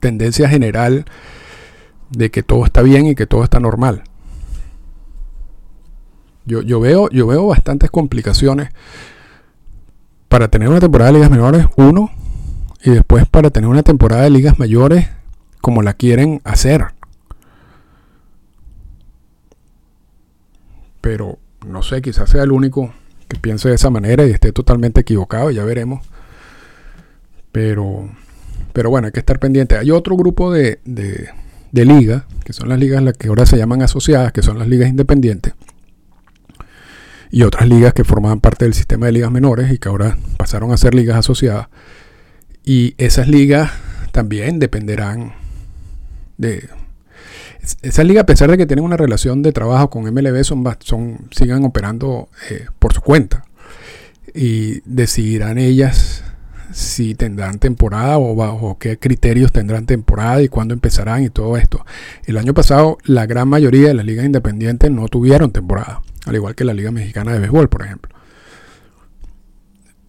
tendencia 0.00 0.48
general 0.48 1.04
de 2.10 2.30
que 2.30 2.42
todo 2.42 2.64
está 2.64 2.82
bien 2.82 3.06
y 3.06 3.14
que 3.14 3.26
todo 3.26 3.44
está 3.44 3.60
normal. 3.60 4.02
Yo, 6.46 6.62
yo, 6.62 6.80
veo, 6.80 7.08
yo 7.10 7.26
veo 7.26 7.46
bastantes 7.46 7.90
complicaciones 7.90 8.70
para 10.34 10.48
tener 10.48 10.68
una 10.68 10.80
temporada 10.80 11.12
de 11.12 11.18
ligas 11.18 11.30
menores, 11.30 11.64
uno, 11.76 12.10
y 12.82 12.90
después 12.90 13.24
para 13.24 13.50
tener 13.50 13.70
una 13.70 13.84
temporada 13.84 14.24
de 14.24 14.30
ligas 14.30 14.58
mayores 14.58 15.08
como 15.60 15.80
la 15.80 15.94
quieren 15.94 16.40
hacer. 16.42 16.86
Pero 21.00 21.38
no 21.64 21.84
sé, 21.84 22.02
quizás 22.02 22.30
sea 22.30 22.42
el 22.42 22.50
único 22.50 22.92
que 23.28 23.38
piense 23.38 23.68
de 23.68 23.76
esa 23.76 23.90
manera 23.90 24.26
y 24.26 24.32
esté 24.32 24.50
totalmente 24.50 25.02
equivocado, 25.02 25.52
ya 25.52 25.64
veremos. 25.64 26.04
Pero, 27.52 28.10
pero 28.72 28.90
bueno, 28.90 29.06
hay 29.06 29.12
que 29.12 29.20
estar 29.20 29.38
pendiente. 29.38 29.78
Hay 29.78 29.92
otro 29.92 30.16
grupo 30.16 30.52
de, 30.52 30.80
de, 30.84 31.28
de 31.70 31.84
ligas, 31.84 32.24
que 32.44 32.52
son 32.52 32.70
las 32.70 32.80
ligas 32.80 33.00
las 33.04 33.16
que 33.16 33.28
ahora 33.28 33.46
se 33.46 33.56
llaman 33.56 33.82
asociadas, 33.82 34.32
que 34.32 34.42
son 34.42 34.58
las 34.58 34.66
ligas 34.66 34.88
independientes 34.88 35.54
y 37.30 37.42
otras 37.42 37.68
ligas 37.68 37.94
que 37.94 38.04
formaban 38.04 38.40
parte 38.40 38.64
del 38.64 38.74
sistema 38.74 39.06
de 39.06 39.12
ligas 39.12 39.30
menores 39.30 39.72
y 39.72 39.78
que 39.78 39.88
ahora 39.88 40.16
pasaron 40.36 40.72
a 40.72 40.76
ser 40.76 40.94
ligas 40.94 41.16
asociadas. 41.16 41.68
Y 42.64 42.94
esas 42.98 43.28
ligas 43.28 43.70
también 44.12 44.58
dependerán 44.58 45.34
de... 46.36 46.68
Esas 47.82 48.04
ligas, 48.04 48.24
a 48.24 48.26
pesar 48.26 48.50
de 48.50 48.58
que 48.58 48.66
tienen 48.66 48.84
una 48.84 48.98
relación 48.98 49.42
de 49.42 49.52
trabajo 49.52 49.88
con 49.88 50.04
MLB, 50.04 50.44
son, 50.44 51.28
sigan 51.30 51.64
operando 51.64 52.28
eh, 52.50 52.66
por 52.78 52.92
su 52.92 53.00
cuenta. 53.00 53.44
Y 54.34 54.80
decidirán 54.84 55.56
ellas 55.56 56.24
si 56.72 57.14
tendrán 57.14 57.58
temporada 57.58 58.18
o 58.18 58.34
bajo 58.34 58.78
qué 58.78 58.98
criterios 58.98 59.52
tendrán 59.52 59.86
temporada 59.86 60.42
y 60.42 60.48
cuándo 60.48 60.74
empezarán 60.74 61.22
y 61.22 61.30
todo 61.30 61.56
esto. 61.56 61.86
El 62.26 62.36
año 62.36 62.52
pasado 62.52 62.98
la 63.04 63.26
gran 63.26 63.48
mayoría 63.48 63.88
de 63.88 63.94
las 63.94 64.04
ligas 64.04 64.26
independientes 64.26 64.90
no 64.90 65.08
tuvieron 65.08 65.52
temporada 65.52 66.02
al 66.24 66.34
igual 66.34 66.54
que 66.54 66.64
la 66.64 66.74
Liga 66.74 66.90
Mexicana 66.90 67.32
de 67.32 67.38
Béisbol, 67.38 67.68
por 67.68 67.82
ejemplo. 67.82 68.14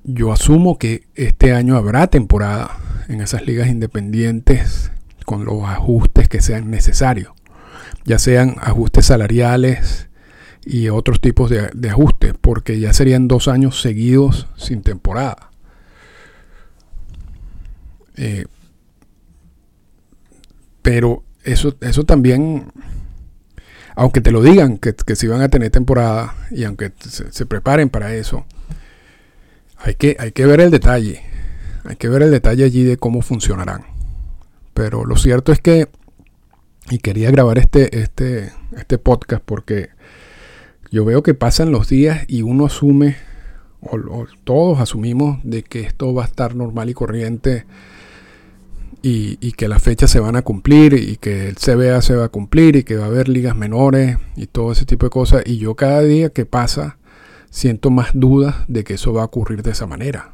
Yo 0.04 0.32
asumo 0.32 0.78
que 0.78 1.08
este 1.16 1.54
año 1.54 1.78
habrá 1.78 2.08
temporada 2.08 2.78
en 3.08 3.22
esas 3.22 3.46
ligas 3.46 3.68
independientes 3.68 4.92
con 5.26 5.46
los 5.46 5.64
ajustes 5.64 6.30
que 6.30 6.42
sean 6.42 6.70
necesarios, 6.70 7.34
ya 8.06 8.20
sean 8.20 8.56
ajustes 8.62 9.08
salariales 9.08 10.10
y 10.66 10.90
otros 10.90 11.22
tipos 11.22 11.50
de, 11.50 11.90
ajustes, 11.90 12.34
porque 12.40 12.80
ya 12.80 12.94
serían 12.94 13.28
dos 13.28 13.48
años 13.48 13.82
seguidos 13.82 14.48
sin 14.58 14.82
temporada. 14.82 15.52
Eh, 18.18 18.46
pero 20.82 21.24
eso, 21.44 21.76
eso 21.82 22.04
también, 22.04 22.72
aunque 23.96 24.22
te 24.22 24.32
lo 24.32 24.42
digan 24.42 24.78
que, 24.78 24.94
que 24.94 25.16
si 25.16 25.28
van 25.28 25.42
a 25.42 25.50
tener 25.50 25.72
temporada 25.72 26.36
y 26.52 26.66
aunque 26.66 26.92
se, 27.00 27.46
preparen 27.46 27.90
para 27.90 28.14
eso, 28.14 28.46
hay 29.78 29.96
que, 29.96 30.18
hay 30.20 30.32
que 30.32 30.46
ver 30.46 30.60
el 30.60 30.72
detalle. 30.72 31.22
Hay 31.86 31.96
que 31.96 32.10
ver 32.10 32.24
el 32.24 32.32
detalle 32.32 32.64
allí 32.64 32.84
de 32.84 32.98
cómo 32.98 33.22
funcionarán. 33.22 33.86
Pero 34.74 35.06
lo 35.06 35.16
cierto 35.16 35.52
es 35.52 35.62
que, 35.62 35.88
y 36.90 36.98
quería 36.98 37.32
grabar 37.32 37.58
este, 37.58 38.02
este, 38.02 38.52
este 38.76 38.98
podcast 38.98 39.42
porque 39.46 39.90
yo 40.92 41.06
veo 41.06 41.24
que 41.24 41.34
pasan 41.34 41.72
los 41.72 41.88
días 41.88 42.26
y 42.28 42.42
uno 42.42 42.66
asume, 42.66 43.16
o, 43.82 44.26
todos 44.44 44.80
asumimos, 44.80 45.40
de 45.44 45.64
que 45.64 45.82
esto 45.82 46.14
va 46.14 46.24
a 46.24 46.28
estar 46.28 46.56
normal 46.56 46.90
y 46.90 46.94
corriente 46.94 47.66
y, 49.06 49.38
y, 49.40 49.52
que 49.52 49.68
las 49.68 49.84
fechas 49.84 50.10
se 50.10 50.20
van 50.20 50.36
a 50.36 50.42
cumplir 50.42 50.96
y 50.96 51.18
que 51.18 51.48
el 51.48 51.58
CBA 51.58 52.02
se 52.02 52.16
va 52.16 52.26
a 52.26 52.30
cumplir 52.30 52.76
y 52.76 52.84
que 52.84 52.96
va 52.98 53.04
a 53.04 53.08
haber 53.08 53.30
ligas 53.30 53.56
menores 53.56 54.18
y 54.36 54.48
todo 54.48 54.72
ese 54.72 54.86
tipo 54.86 55.06
de 55.06 55.12
cosas. 55.12 55.44
Y 55.46 55.60
yo 55.60 55.76
cada 55.76 56.02
día 56.02 56.32
que 56.32 56.48
pasa 56.48 56.98
siento 57.52 57.92
más 57.92 58.10
dudas 58.16 58.56
de 58.68 58.84
que 58.84 58.96
eso 58.96 59.14
va 59.14 59.22
a 59.22 59.26
ocurrir 59.26 59.62
de 59.62 59.70
esa 59.70 59.86
manera. 59.86 60.34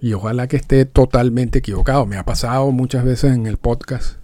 Y 0.00 0.12
ojalá 0.12 0.46
que 0.46 0.56
esté 0.56 0.84
totalmente 0.84 1.58
equivocado. 1.58 2.06
Me 2.06 2.16
ha 2.16 2.24
pasado 2.24 2.70
muchas 2.70 3.04
veces 3.04 3.34
en 3.34 3.48
el 3.48 3.56
podcast. 3.56 4.18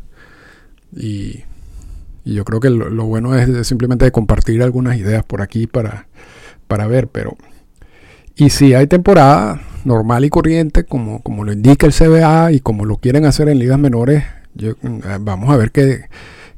Y, 0.95 1.41
yo 2.25 2.45
creo 2.45 2.61
que 2.61 2.71
lo, 2.71 3.05
bueno 3.05 3.35
es 3.35 3.67
simplemente 3.67 4.09
compartir 4.13 4.63
algunas 4.63 4.97
ideas 4.97 5.25
por 5.25 5.43
aquí 5.43 5.67
para, 5.67 6.07
para 6.69 6.87
ver. 6.87 7.09
Pero. 7.09 7.37
Y 8.37 8.51
si 8.51 8.75
hay 8.75 8.87
temporada 8.87 9.61
normal 9.85 10.25
y 10.25 10.31
corriente, 10.31 10.85
como, 10.85 11.23
como 11.23 11.45
lo 11.45 11.53
indica 11.53 11.87
el 11.87 11.92
CBA 11.92 12.53
y 12.53 12.61
como 12.61 12.85
lo 12.85 12.97
quieren 12.97 13.25
hacer 13.27 13.49
en 13.49 13.59
ligas 13.59 13.79
menores, 13.79 14.25
yo, 14.55 14.71
eh, 14.71 15.18
vamos 15.21 15.51
a 15.51 15.57
ver 15.57 15.71
qué, 15.71 16.07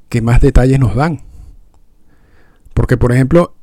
qué 0.08 0.22
más 0.22 0.40
detalles 0.40 0.78
nos 0.78 0.94
dan. 0.94 1.20
Porque, 2.74 2.96
por 2.96 3.12
ejemplo, 3.12 3.54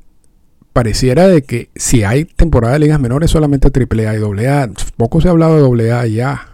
pareciera 0.72 1.28
de 1.28 1.42
que 1.42 1.70
si 1.74 2.02
hay 2.02 2.24
temporada 2.24 2.74
de 2.74 2.80
ligas 2.80 3.00
menores 3.00 3.30
solamente 3.30 3.68
AAA 3.68 4.16
y 4.16 4.46
AA. 4.46 4.70
Poco 4.96 5.20
se 5.20 5.28
ha 5.28 5.30
hablado 5.30 5.74
de 5.74 5.92
AA 5.92 6.06
y 6.06 6.20
A. 6.20 6.48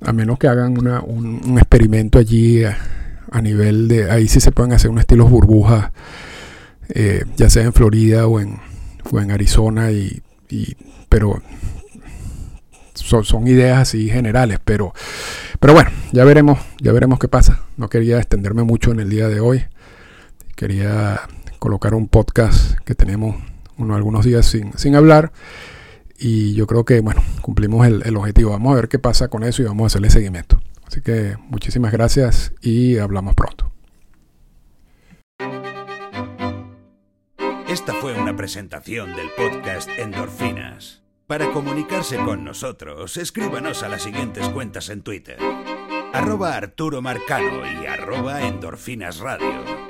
A 0.00 0.12
menos 0.12 0.38
que 0.38 0.48
hagan 0.48 0.76
un, 1.06 1.56
experimento 1.56 2.18
allí 2.18 2.62
a, 2.64 3.40
nivel 3.40 3.88
de... 3.88 4.10
Ahí 4.10 4.28
sí 4.28 4.38
se 4.38 4.52
pueden 4.52 4.72
hacer 4.72 4.90
un 4.90 4.98
estilo 4.98 5.26
burbuja, 5.26 5.92
eh, 6.90 7.24
ya 7.36 7.48
sea 7.48 7.64
en 7.64 7.72
Florida 7.72 8.26
o 8.26 8.38
en, 8.38 8.58
en 9.12 9.30
Arizona, 9.30 9.90
y, 9.90 10.22
pero 11.08 11.42
son, 12.94 13.24
son, 13.24 13.46
ideas 13.46 13.78
así 13.78 14.08
generales. 14.08 14.58
Pero, 14.64 14.92
pero 15.60 15.72
bueno, 15.72 15.90
ya 16.12 16.24
veremos, 16.24 16.58
ya 16.80 16.92
veremos 16.92 17.18
qué 17.18 17.28
pasa. 17.28 17.64
No 17.76 17.88
quería 17.88 18.18
extenderme 18.18 18.62
mucho 18.62 18.92
en 18.92 19.00
el 19.00 19.10
día 19.10 19.28
de 19.28 19.40
hoy. 19.40 19.64
Quería 20.56 21.20
colocar 21.58 21.94
un 21.94 22.08
podcast 22.08 22.78
que 22.84 22.94
tenemos 22.94 23.36
uno, 23.76 23.94
algunos 23.94 24.24
días 24.24 24.46
sin, 24.46 24.76
sin 24.78 24.94
hablar. 24.94 25.32
Y 26.18 26.54
yo 26.54 26.66
creo 26.66 26.84
que, 26.84 27.00
bueno, 27.00 27.22
cumplimos 27.42 27.86
el, 27.86 28.02
el 28.04 28.16
objetivo. 28.16 28.52
Vamos 28.52 28.72
a 28.72 28.76
ver 28.76 28.88
qué 28.88 28.98
pasa 28.98 29.28
con 29.28 29.42
eso 29.42 29.62
y 29.62 29.64
vamos 29.64 29.84
a 29.84 29.86
hacerle 29.86 30.10
seguimiento. 30.10 30.60
Así 30.86 31.00
que 31.00 31.36
muchísimas 31.48 31.92
gracias 31.92 32.52
y 32.60 32.98
hablamos 32.98 33.34
pronto. 33.34 33.73
Esta 37.74 37.92
fue 37.94 38.14
una 38.14 38.36
presentación 38.36 39.16
del 39.16 39.28
podcast 39.36 39.88
Endorfinas. 39.98 41.02
Para 41.26 41.50
comunicarse 41.50 42.16
con 42.18 42.44
nosotros, 42.44 43.16
escríbanos 43.16 43.82
a 43.82 43.88
las 43.88 44.04
siguientes 44.04 44.48
cuentas 44.50 44.90
en 44.90 45.02
Twitter. 45.02 45.38
Arroba 46.12 46.54
Arturo 46.54 47.02
Marcano 47.02 47.66
y 47.66 47.84
arroba 47.86 48.46
Endorfinas 48.46 49.18
Radio. 49.18 49.83